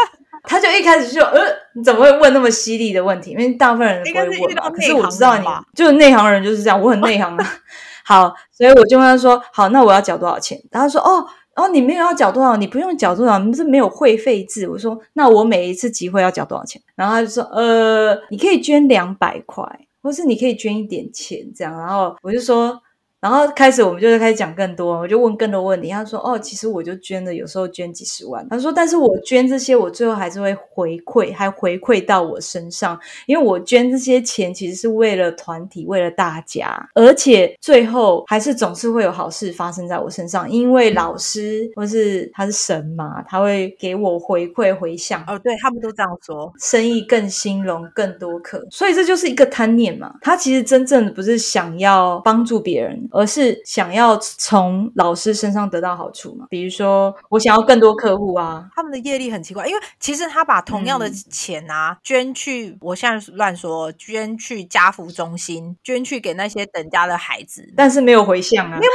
[0.44, 1.40] 他就一开始就呃，
[1.74, 3.30] 你怎么会问那么犀利的问题？
[3.30, 4.70] 因为大部分人不会问嘛。
[4.70, 5.44] 可是我知道你
[5.74, 7.46] 就是内行人就是这样，我很内行啊。
[8.04, 14.66] 好，所以我就问他说：“好，那我要缴多少钱？”然后说：“哦。”哦你没有要缴多少，你不用缴多少，你是没有会费制。
[14.68, 16.80] 我说，那我每一次集会要缴多少钱？
[16.94, 19.62] 然后他就说，呃，你可以捐两百块，
[20.02, 21.78] 或是你可以捐一点钱这样。
[21.78, 22.80] 然后我就说。
[23.20, 25.90] 然后开始我们就开始讲更多，我就问更多问题。
[25.90, 45.22] 他说：“哦，其实我就捐了，有时候捐几十万。”他说：“但是我捐这些，我最后还是会回馈，还回馈到我身上，因为我捐这些钱其实是为了团体，为了大家，而且最后还是总是会有好事发生在我身上，因为老师或是他是神嘛，他会给我回馈回向。
[45.26, 50.14] 哦，对他们都这样说，生意更兴隆，更多客，所以这就是一个贪念嘛。
[50.22, 56.46] 他其实真正的不是想要帮助别人。”而是想要从老师身上得到好处嘛。
[56.48, 58.68] 比如说，我想要更多客户啊。
[58.74, 68.78] 他们的业力很奇怪，因为其实他把同样的钱啊捐去，我现在乱说，捐去家福中心，捐去给那些等家的孩子，但是没有回向啊。
[68.78, 68.92] 没有，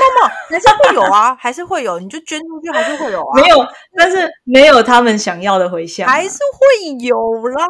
[0.50, 2.00] 没有，还是会有啊，还是会有。
[2.00, 3.42] 你就捐出去，还是会有啊。
[3.42, 7.16] 没有，但是没有他们想要的回向，还是会有
[7.50, 7.66] 啦。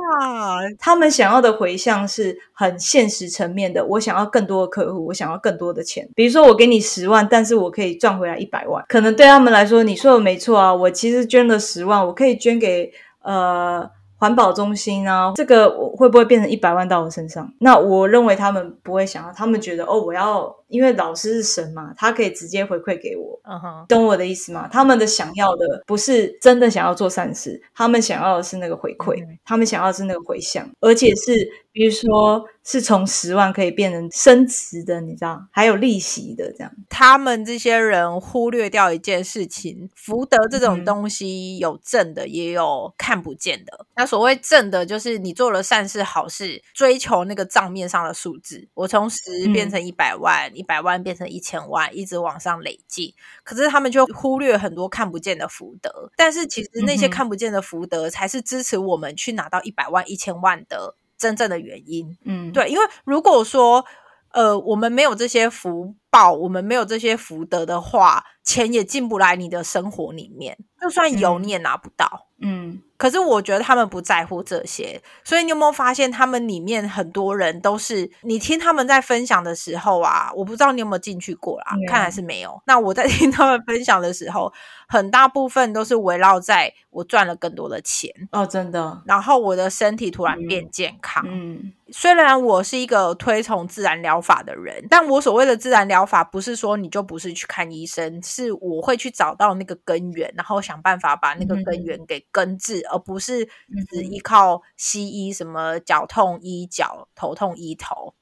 [0.79, 6.07] 他们想要的回向是很现实层面的，我想要更多的客户，我想要更多的钱。
[6.15, 8.83] 比如说，我给你十万，但是我可以赚回来一百万。
[8.87, 10.73] 可能对他们来说，你说的没错啊。
[10.73, 13.89] 我其实捐了十万，我可以捐给呃。
[14.17, 17.53] 环保中心啊，这个会不会变成一百万到我身上？
[17.59, 24.69] 那我认为他们不会想要，他们觉得哦，我要因为老师是神嘛，他可以直接回馈给我，嗯哼，懂我的意思吗？
[24.71, 31.33] 他们的想要的不是真的想要做善事，他们想要的是那个回馈，他们想要的是那个回响，而且是
[31.75, 32.43] 比如说。
[32.67, 35.39] 是从十万可以变成升值的，你知道？
[35.51, 36.73] 还有利息的这样。
[36.89, 43.85] 他们这些人忽略掉一件事情：福德这种东西有正的，也有看不见的。
[43.95, 48.67] 那所谓正的，就是你做了善事好事，追求那个账面上的数字。
[48.73, 53.13] 我从十变成一百万，一百万变成一千万，一直往上累计。
[53.43, 56.11] 可是他们就忽略很多看不见的福德。
[56.17, 60.95] 但是其实那些看不见的福德，才是支持我们去拿到一百万、一千万的。
[61.17, 63.85] 真正的原因，嗯，对，因为如果说，
[64.31, 72.81] 呃，我们没有这些福报，我们没有这些福德的话，钱也进不来你的生活里面，就算有你也拿不到，嗯。
[72.97, 82.61] 可是我觉得他们不在乎这些，所以你有没有发现，他们里面很多人都是你听他们在分享的时候啊，我不知道你有没有进去过啦，看来是没有。
[82.65, 84.53] 那我在听他们分享的时候，
[84.87, 89.01] 很大部分都是围绕在我赚了更多的钱哦，真的。
[89.05, 91.21] 然后我的身体突然变健康。
[91.27, 102.85] 嗯，虽然我是一个推崇自然疗法的人，但我所谓的自然疗法，不是说你就不是去看医生，是我会去找到那个根源，然后想办法把那个根源给根治。
[102.95, 103.45] 而不是
[103.89, 108.13] 只依靠西医，什么脚痛医脚，头痛医头。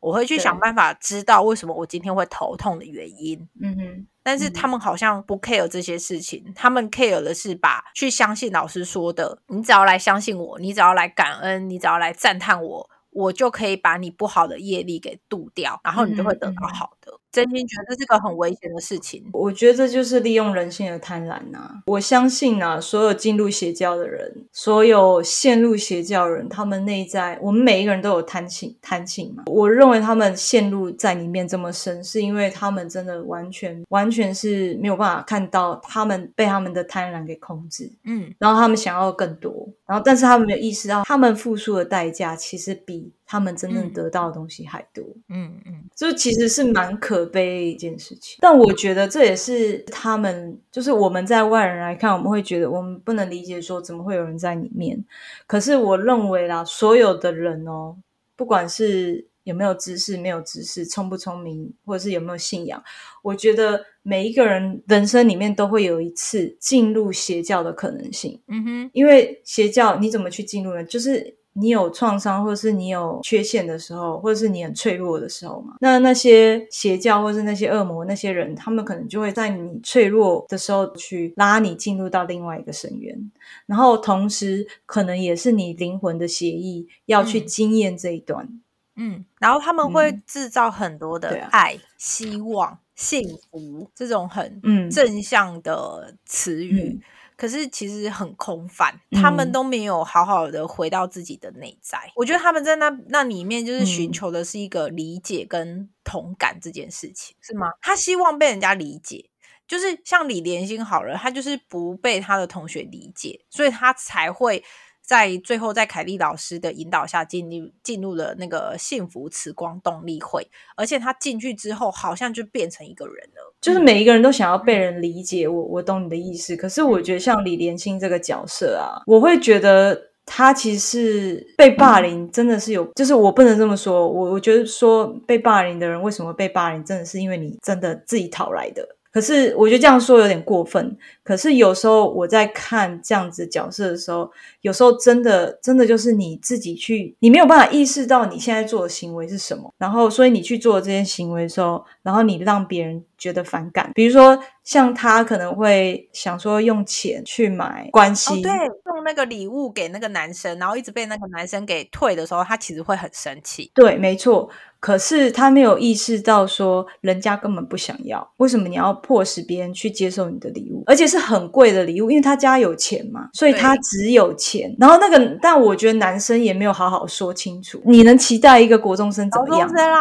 [0.00, 3.48] 我会去想办法知道为什么我今天会头痛的原因。
[3.60, 17.20] 嗯哼，但是他们好像不 care 这些事情，他们 care 的是把去相信老师说的，你只要来相信我，你只要来感恩，你只要来赞叹我，我就可以把你不好的业力给渡掉，然后你就会得到好的。
[17.32, 19.24] 真心觉得这是个很危险的事情。
[19.32, 21.82] 我觉得这就是利用人性的贪婪呐。
[21.86, 29.44] 我相信呐，所有进入邪教的人，所有陷入邪教人，他们内在，我们每一个人都有贪性，贪性嘛。
[29.46, 37.90] 我认为他们陷入在里面这么深，是因为他们真的完全完全是没有办法看到，他们被他们的贪婪给控制。
[38.04, 45.04] 嗯，然后他们想要更多，然后但是他们没有意识到，他们付出的代价其实比他们真正得到的东西还多。
[45.28, 47.12] 嗯嗯，就其实是蛮可。
[47.12, 55.04] 可悲一件事情，但我觉得这也是他们，就是我们在外人来看，我们会觉得我们不能理解，说怎么会有人在里面。
[55.46, 57.94] 可是我认为啦，所有的人哦，
[58.34, 62.82] 不管是有没有知识、没有知识、聪不聪明，或者是有没有信仰，
[63.22, 68.40] 我觉得每一个人人生里面都会有一次进入邪教的可能性。
[68.48, 70.82] 嗯哼，因为邪教你怎么去进入呢？
[70.82, 71.36] 就是。
[71.54, 75.76] 你有创伤，或者是你有缺陷的时候，或者是你很脆弱的时候嘛？
[75.80, 83.30] 那那些邪教，或是那些恶魔，那些人，他们可能就会在你脆弱的时候去拉你进入到另外一个深渊，
[83.66, 88.48] 然后同时可能也是你灵魂的协议，要去经验这一段。
[88.96, 97.00] 嗯，然后他们会制造很多的爱、希望、幸福这种很正向的词语。
[97.42, 101.98] 可是其实很空泛，他们都没有好好的回到自己的内在。
[102.14, 107.72] 我觉得他们在那那里面就是寻求的是一个理解跟同感这件事情，是吗？
[107.80, 109.28] 他希望被人家理解，
[109.66, 114.62] 就是像李连心好了，他就是不被他的同学理解，所以他才会。
[115.04, 123.54] 在最后，在凯莉老师的引导下，进入进入了那个幸福慈光动力会，而且他进去之后，好像就变成一个人了。
[123.60, 126.56] 就是每一个人都想要被人理解，我我懂你的意思。
[126.56, 134.08] 可是我觉得像李连清这个角色啊，我会觉得他其实被霸凌，真的是有，就是我不能这么说。
[134.08, 138.96] 我我觉得说被霸凌的人为什么被霸凌，真的是因为你真的自己讨来的。
[139.12, 140.96] 可是我觉得这样说有点过分。
[141.22, 144.30] 可是有时候我在看这样子角色的时候，
[144.62, 153.04] 有时候真的真的就是你自己去，你没有办法意识到你现在做的行为是什么，然后所以你去做这些行为的时候，然后你让别人。
[153.22, 153.88] 觉得反感。
[153.94, 158.50] 比如说，像他可能会想说用钱去买关系，对，
[158.82, 163.70] 送那个礼物给那个男生，然后一直被那个男生给退的时候，他其实会很生气。
[163.74, 164.50] 对，没错。
[164.80, 172.10] 可是他没有意识到说，人家根本不想要，为什么你要迫使别人去接受你的礼物，而且是很贵的礼物？
[172.10, 174.74] 因为他家有钱嘛，所以他只有钱。
[174.80, 177.80] 然后那个，但我觉得男生也没有好好说清楚。
[177.86, 179.68] 你能期待一个国中生怎么样？
[179.68, 180.00] 高中生啦，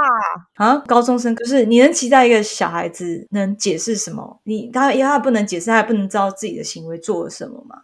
[0.55, 4.39] 啊，高中生，可是你能期待一个小孩子能解释什么？
[4.43, 7.77] 你他因为他不能解释，他也不能知道自己的行为做了什么嘛，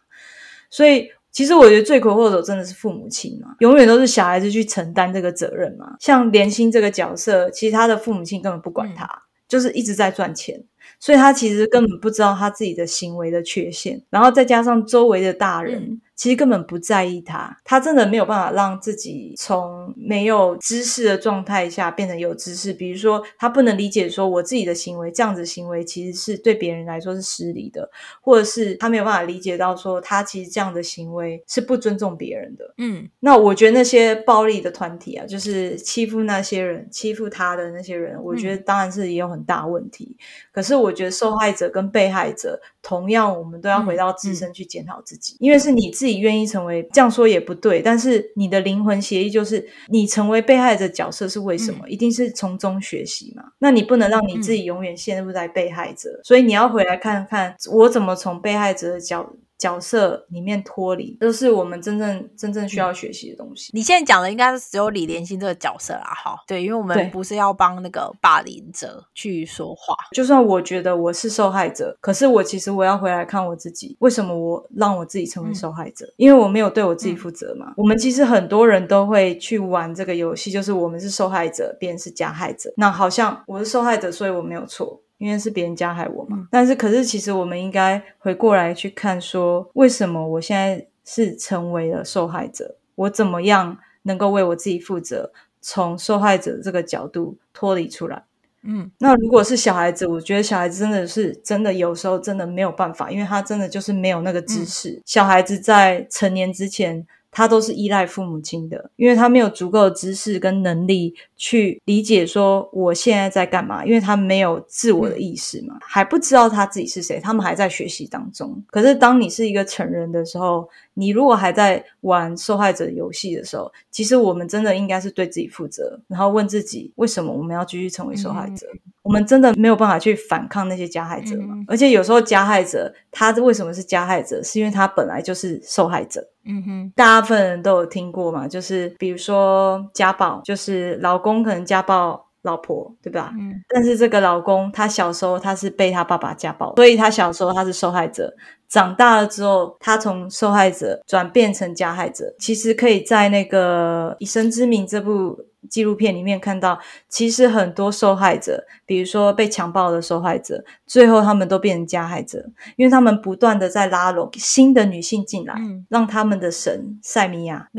[0.70, 1.10] 所以。
[1.30, 5.96] 其实我觉得罪魁祸首真的是父母亲嘛，永远都是小孩子去承担这个责任嘛。
[6.00, 9.08] 像莲心这个角色，其实他的父母亲根本不管他，
[9.48, 10.60] 就是一直在赚钱，
[11.00, 16.02] 所以他其实根本不知道他自己的行为的缺陷，然后再加上周围的大人。
[16.18, 22.74] 其实根本不在意他，他真的没有办法让自己从没有知识的状态下变成有知识。
[22.74, 27.88] 比如说，他不能理解说我自己的行为这样子行为其实是对别人来说是失礼的，
[28.20, 32.74] 或者是他没有办法理解到说他其实这样的行为是不尊重别人的。
[32.80, 40.18] 嗯，那我觉得那些暴力的团体啊，就是欺负那些人、欺负他的那些人，我觉得当然是也有很大问题。
[40.52, 46.18] 可是我觉得受害者跟被害者同样，我们都要回到自身去检讨自己，因为是你自己。
[46.18, 51.88] 愿意成为这样说也不对，但是你的灵魂协议就是你成为被害者角色是为什么？
[51.90, 53.44] 一定是从中学习嘛？
[53.60, 59.30] 那你不能让你自己永远陷入在被害者，所以你要回来看看我怎么从被害者的角。
[59.58, 63.72] 角色里面脱离，都是我们真正真正需要学习的东西。
[63.74, 69.96] 你现在讲的应该是只有李连心这个角色啦，哈，对，因为我们不是要帮那个霸凌者去说话。
[70.12, 76.06] 就算我觉得我是受害者，可是我其实我要回来看我自己，为什么我让我自己成为受害者？
[76.18, 77.74] 因为我没有对我自己负责嘛。
[77.78, 82.72] 我们其实很多人都会去玩这个游戏，就是我们是受害者，别人是加害者。
[82.78, 85.02] 那好像我是受害者，所以我没有错。
[85.18, 92.76] 因为是别人加害我嘛，但是可是其实我们应该回过来去看，说为什么我现在是成为了受害者？
[92.96, 98.24] 我怎么样能够为我自己负责，从受害者这个角度脱离出来？
[98.64, 105.02] 嗯，那如果是小孩子，我觉得小孩子真的是真的有时候真的没有办法，因为他真的就是没有那个知识。
[105.06, 107.06] 小孩子在成年之前。
[107.38, 118.60] 他都是依赖父母亲的，因为他没有足够的知识跟能力去理解说我现在在干嘛，因为他没有自我的意识嘛，还不知道他自己是谁，他们还在学习当中。
[118.72, 128.66] 可是当你是一个成人的时候，你如果还在玩受害者游戏的时候，其实我们真的应该是对自己负责，然后问自己为什么我们要继续成为受害者？
[129.04, 131.56] 我们真的没有办法去反抗那些加害者吗？
[131.68, 134.42] 而且有时候加害者他为什么是加害者？
[134.44, 136.28] 是因为他本来就是受害者。
[136.50, 143.34] 嗯哼，大部分人都有听过嘛，就是比如说家暴，就是老公可能家暴老婆，对吧？
[143.38, 148.34] 嗯，但是这个老公他小时候他是被他爸爸家暴，所以他小时候他是受害者。
[148.70, 152.34] 长大了之后，他从受害者转变成加害者。
[152.40, 155.38] 其实可以在那个《以身之名》这部
[155.70, 162.46] 纪录片里面看到，其实很多受害者，比如说被强暴的受害者，最后他们都变成加害者，
[162.76, 165.56] 因为他们不断的在拉拢新的女性进来，
[165.90, 167.70] 让他们的神塞米亚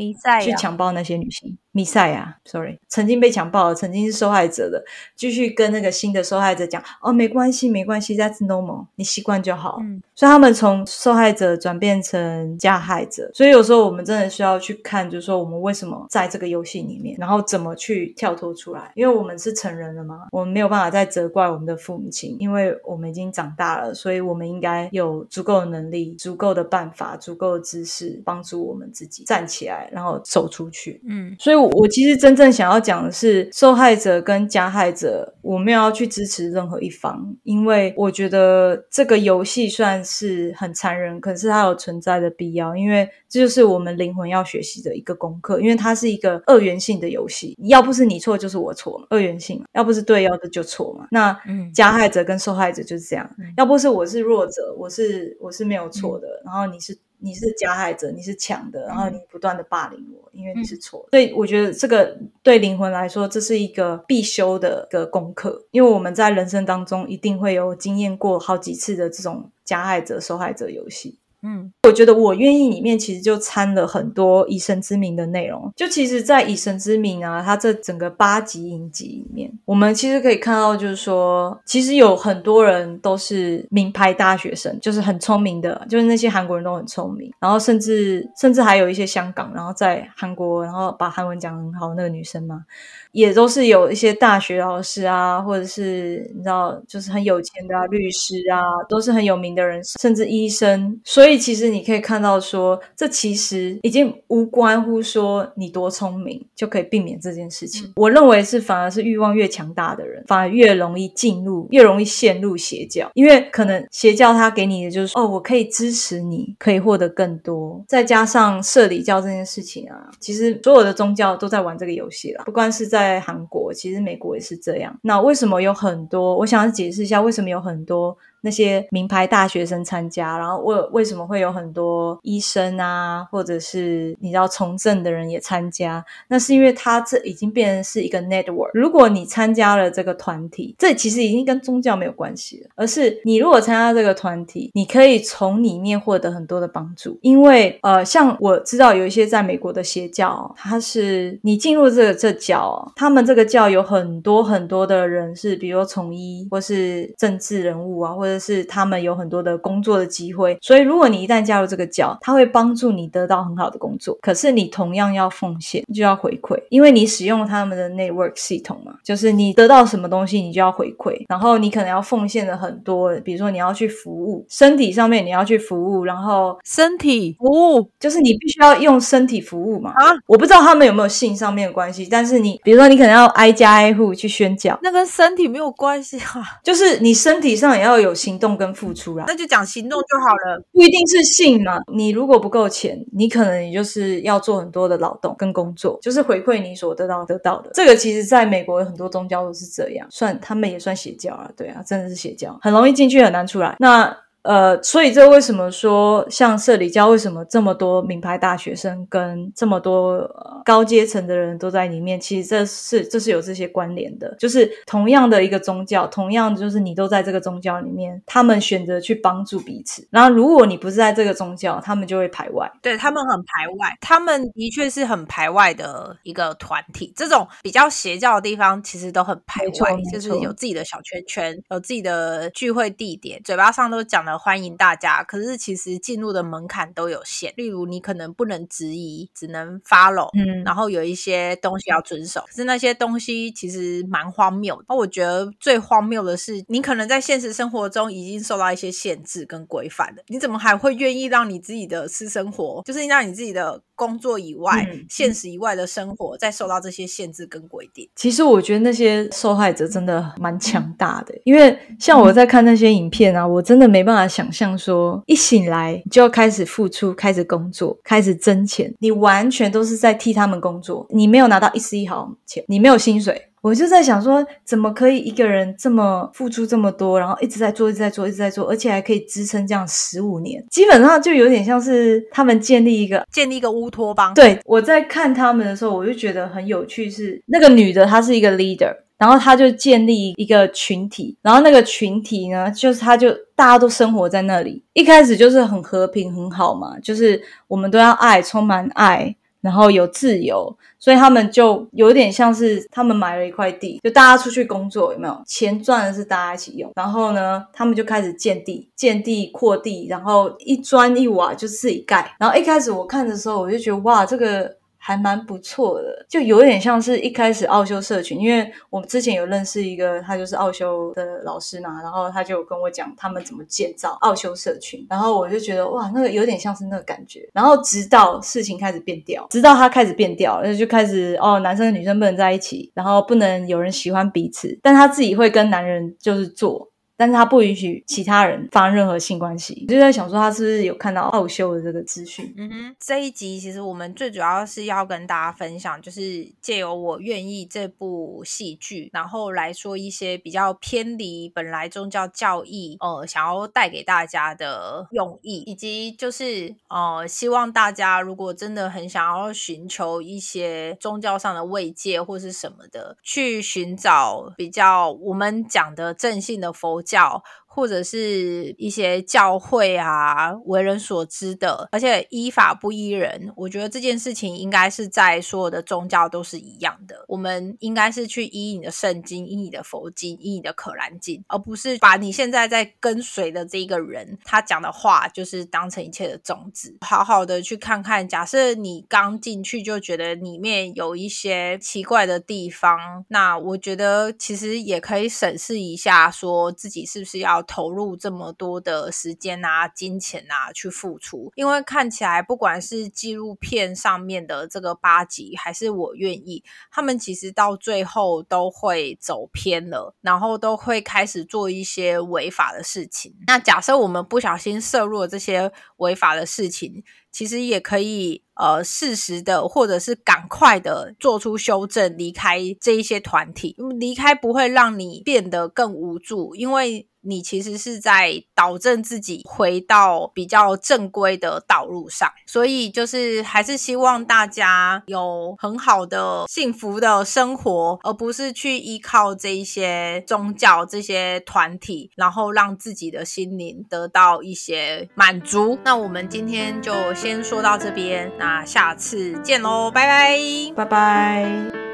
[0.41, 1.57] 去强暴那些女性。
[1.71, 4.83] 弥赛亚，sorry，曾经被强暴，曾经是受害者的，
[5.15, 18.91] 继续跟那个新的受害者讲：“哦，没关系，没关系，that's normal，你习惯就好。”嗯所以他们从受害者转变成加害者，所以有时候我们真的需要去看，就是说我们为什么在这个游戏里面，然后怎么去跳脱出来？
[18.95, 31.01] 因为我们是成人了嘛，我们没有办法再责怪我们的父母亲，因为我们已经长大了，所以我们应该有足够的能力、足够的办法、足够的知识，帮助我们自己站起来，然后走出去。
[31.07, 51.07] 嗯，所以，我其实真正想要讲的是，受害者跟加害者，我没有要去支持任何一方，因为我觉得这个游戏算是很残忍，可是它有存在的必要，因为这就是我们灵魂要学习的一个功课，因为它是一个二元性的游戏，要不是你错就是我错嘛，二元性，要不是对，要不就错嘛。
[51.11, 51.37] 那
[51.73, 56.97] 加害者跟受害者就是这样，要不是我是弱者，我是我是没有错的，然后你是。
[57.21, 61.05] 你是加害者，你是抢的，然后你不断的霸凌我，因为你是错。
[61.11, 71.18] 所以我觉得这个对灵魂来说，这是一个必修的一个功课，因为我们在人生当中一定会有经验过好几次的这种加害者受害者游戏。
[71.41, 75.71] 嗯，我觉得我愿意里面其实就掺了很多以神之名的内容。
[75.75, 92.65] 就其实，在以神之名啊，它这整个八集影集里面，我们其实可以看到，就是说，其实有很多人都是名牌大学生，就是很聪明的，就是那些韩国人都很聪明，然后甚至甚至还有一些香港，然后在韩国，然后把韩文讲很好那个女生嘛。
[93.11, 100.99] 也都是有一些大学老师啊，或者是你知道，就是很有钱的啊律师啊，都是很有名的人，甚至医生。
[101.03, 107.91] 所以其实你可以看到，说这其实已经无关乎说你多聪明就可以避免这件事情。
[107.95, 117.83] 我认为是反而是欲望越强大的人，反而越容易进入，越容易陷入邪教，因为可能邪教他给你的就是哦，我可以支持你，可以获得更多。
[117.87, 122.99] 再加上社里教这件事情啊，其实所有的宗教都在玩这个游戏了，不管是在。
[122.99, 124.93] 在韩国，其实美国也是这样。
[125.03, 126.37] 那为什么有很多？
[126.37, 128.15] 我想解释一下，为什么有很多。
[128.41, 136.03] 那些名牌大学生参加，然后为为什么会有很多医生啊，或者是你知道从政的人也参加？
[136.27, 138.69] 那是因为他这已经变成是一个 network。
[138.73, 147.17] 如果你参加了这个团体，这其实已经跟宗教没有关系了，而是你如果参加这个团体，你可以从里面获得很多的帮助。
[147.21, 164.17] 因为呃，像我知道有一些在美国的邪教，它是你进入这个这教，他们这个教有很多很多的人是，比如从医或是政治人物啊，或者是他们有很多的工作的机会，所以如果你一旦加入这个教，他会帮助你得到很好的工作。
[164.21, 171.23] 可是你同样要奉献，就要回馈，因为你使用他们的 network 系统嘛，就是你得到什么东西，你就要回馈。
[171.29, 179.91] 然后你可能要奉献的很多，比如说你要去服务，身体上面你要去服务，然后身体服务就是你必须要用身体服务嘛。
[179.91, 188.09] 啊，我不知道他们有没有性上面的关系，但是你比如说你可能要挨家挨户去宣教，那跟身体没有关系啊，就是你身体上也要有。
[188.19, 191.79] 行动跟付出啦，那就讲行动就好了，不一定是性嘛。
[191.93, 197.71] 你如果不够钱，你可能也就是要做很多的劳动跟工作，就是回馈你所得到得到的。
[197.73, 203.75] 这个其实在美国有很多宗教都是这样，算他们也算邪教啊，对啊，真的是邪教，很容易进去，很难出来。
[203.79, 204.15] 那。
[204.43, 210.29] 呃，所以这为什么说像社里教为什么这么多名牌大学生跟这么多
[210.63, 212.19] 高阶层的人都在里面？
[212.19, 220.07] 其实这是这是有这些关联的，就是同样的一个宗教，同样就是你都在这个宗教里面，他们选择去帮助彼此。
[220.09, 222.71] 然后如果你不是在这个宗教，他们就会排外。
[222.81, 227.11] 对他们很排外，他们的确是很排外的一个团体。
[227.13, 234.28] 这种比较邪教的地方，其实都很排外，就是有自己的小圈圈，有自己的聚会地点，嘴巴上都讲。
[234.37, 244.81] 欢迎大家，可是其实进入的门槛都有限，例如你可能不能质疑，只能 follow，嗯，然后有一些东西要遵守，可是那些东西其实蛮荒谬。
[244.87, 258.09] 那我觉得最荒谬的是，你可能在现实生活中已经受到一些限制跟规范了，你怎么还会愿意让你自己的私生活，就是让你自己的工作以外、现实以外的生活，再受到这些限制跟规定？
[258.15, 264.18] 其实我觉得那些受害者真的蛮强大的，因为像我在看那些影片啊，我真的没办法。
[264.27, 273.45] 想象说，一醒来就要开始付出，开始工作，开始挣钱，你完全都是在替他们工作，你没有拿到一丝一毫钱，你没有薪水。
[273.61, 280.65] 我就在想说，怎么可以一个人这么付出这么多，然后一直在做，一直在做，一直在做，而且还可以支撑这样十五年？
[280.71, 284.33] 基本上就有点像是他们建立一个建立一个乌托邦。
[284.33, 288.95] 对我在看他们的时候，我就觉得很有趣，是那个女的，她是一个 leader。
[289.19, 312.33] 然后他就建立一个群体，然后那个群体呢，就是他就大家都生活在那里，一开始就是很和平很好嘛，就是我们都要爱，充满爱，然后有自由，所以他们就有点像是他们买了一块地，就大家出去工作，有没有钱赚的是大家一起用，然后呢，他们就开始建地、建地、扩地，然后一砖一瓦就自己盖。
[312.39, 314.78] 然后一开始我看的时候，我就觉得哇，这个。
[315.09, 336.87] 还蛮不错的，就有点像是一开始奥修社群，因为我们之前有认识一个，他就是奥修的老师嘛，然后他就跟我讲他们怎么建造奥修社群，然后我就觉得哇，那个有点像是那个感觉，然后直到事情开始变调，直到他开始变调，然后就开始哦，男生女生不能在一起，然后不能有人喜欢彼此，但他自己会跟男人就是做。
[337.19, 342.53] 但是他不允许其他人发生任何性关系，就在想说他是不是有看到奥修的这个资讯。
[342.55, 367.03] 嗯哼，这一集其实我们最主要是要跟大家分享，就是借由我愿意这部戏剧，然后来说一些比较偏离本来宗教教义，呃，想要带给大家的用意，以及就是呃，希望大家如果真的很想要寻求一些宗教上的慰藉或是什么的，去寻找比较我们讲的正性的佛。
[367.09, 367.43] 教。
[367.79, 373.53] 或者是一些教会啊为人所知的，而且依法不依人。
[373.55, 377.23] 我觉得这件事情应该是在所有的宗教都是一样的。
[377.29, 386.97] 我们应该是去依你的圣经、依你的佛经、依你的可兰经，而不是把你现在在跟随的这一个人他讲的话，就是当成一切的宗旨。
[386.99, 401.51] 好好的去看看，假设你刚进去就觉得里面有一些奇怪的地方，那我觉得其实也可以审视一下，说自己是不是要投入这么多的时间啊、金钱啊去付出。
[401.53, 413.35] 因为看起来，不管是纪录片上面的这个八集，还是我愿意，他们其实到最后都会走偏了，然后都会开始做一些违法的事情。
[413.45, 423.75] 那假设我们不小心涉入了这些违法的事情，其实也可以呃适时的，或者是赶快的做出修正，离开这一些团体。
[423.99, 427.07] 离开不会让你变得更无助，因为。
[427.21, 432.29] 你其实是在导正自己回到比较正规的道路上。
[432.45, 445.77] 所以就是还是希望大家有很好的幸福的生活而不是去依靠这一些宗教这些团体然后让自己的心灵得到一些满足。
[445.83, 450.39] 那我们今天就先说到这边那下次见喽拜拜。
[450.75, 451.89] 拜拜。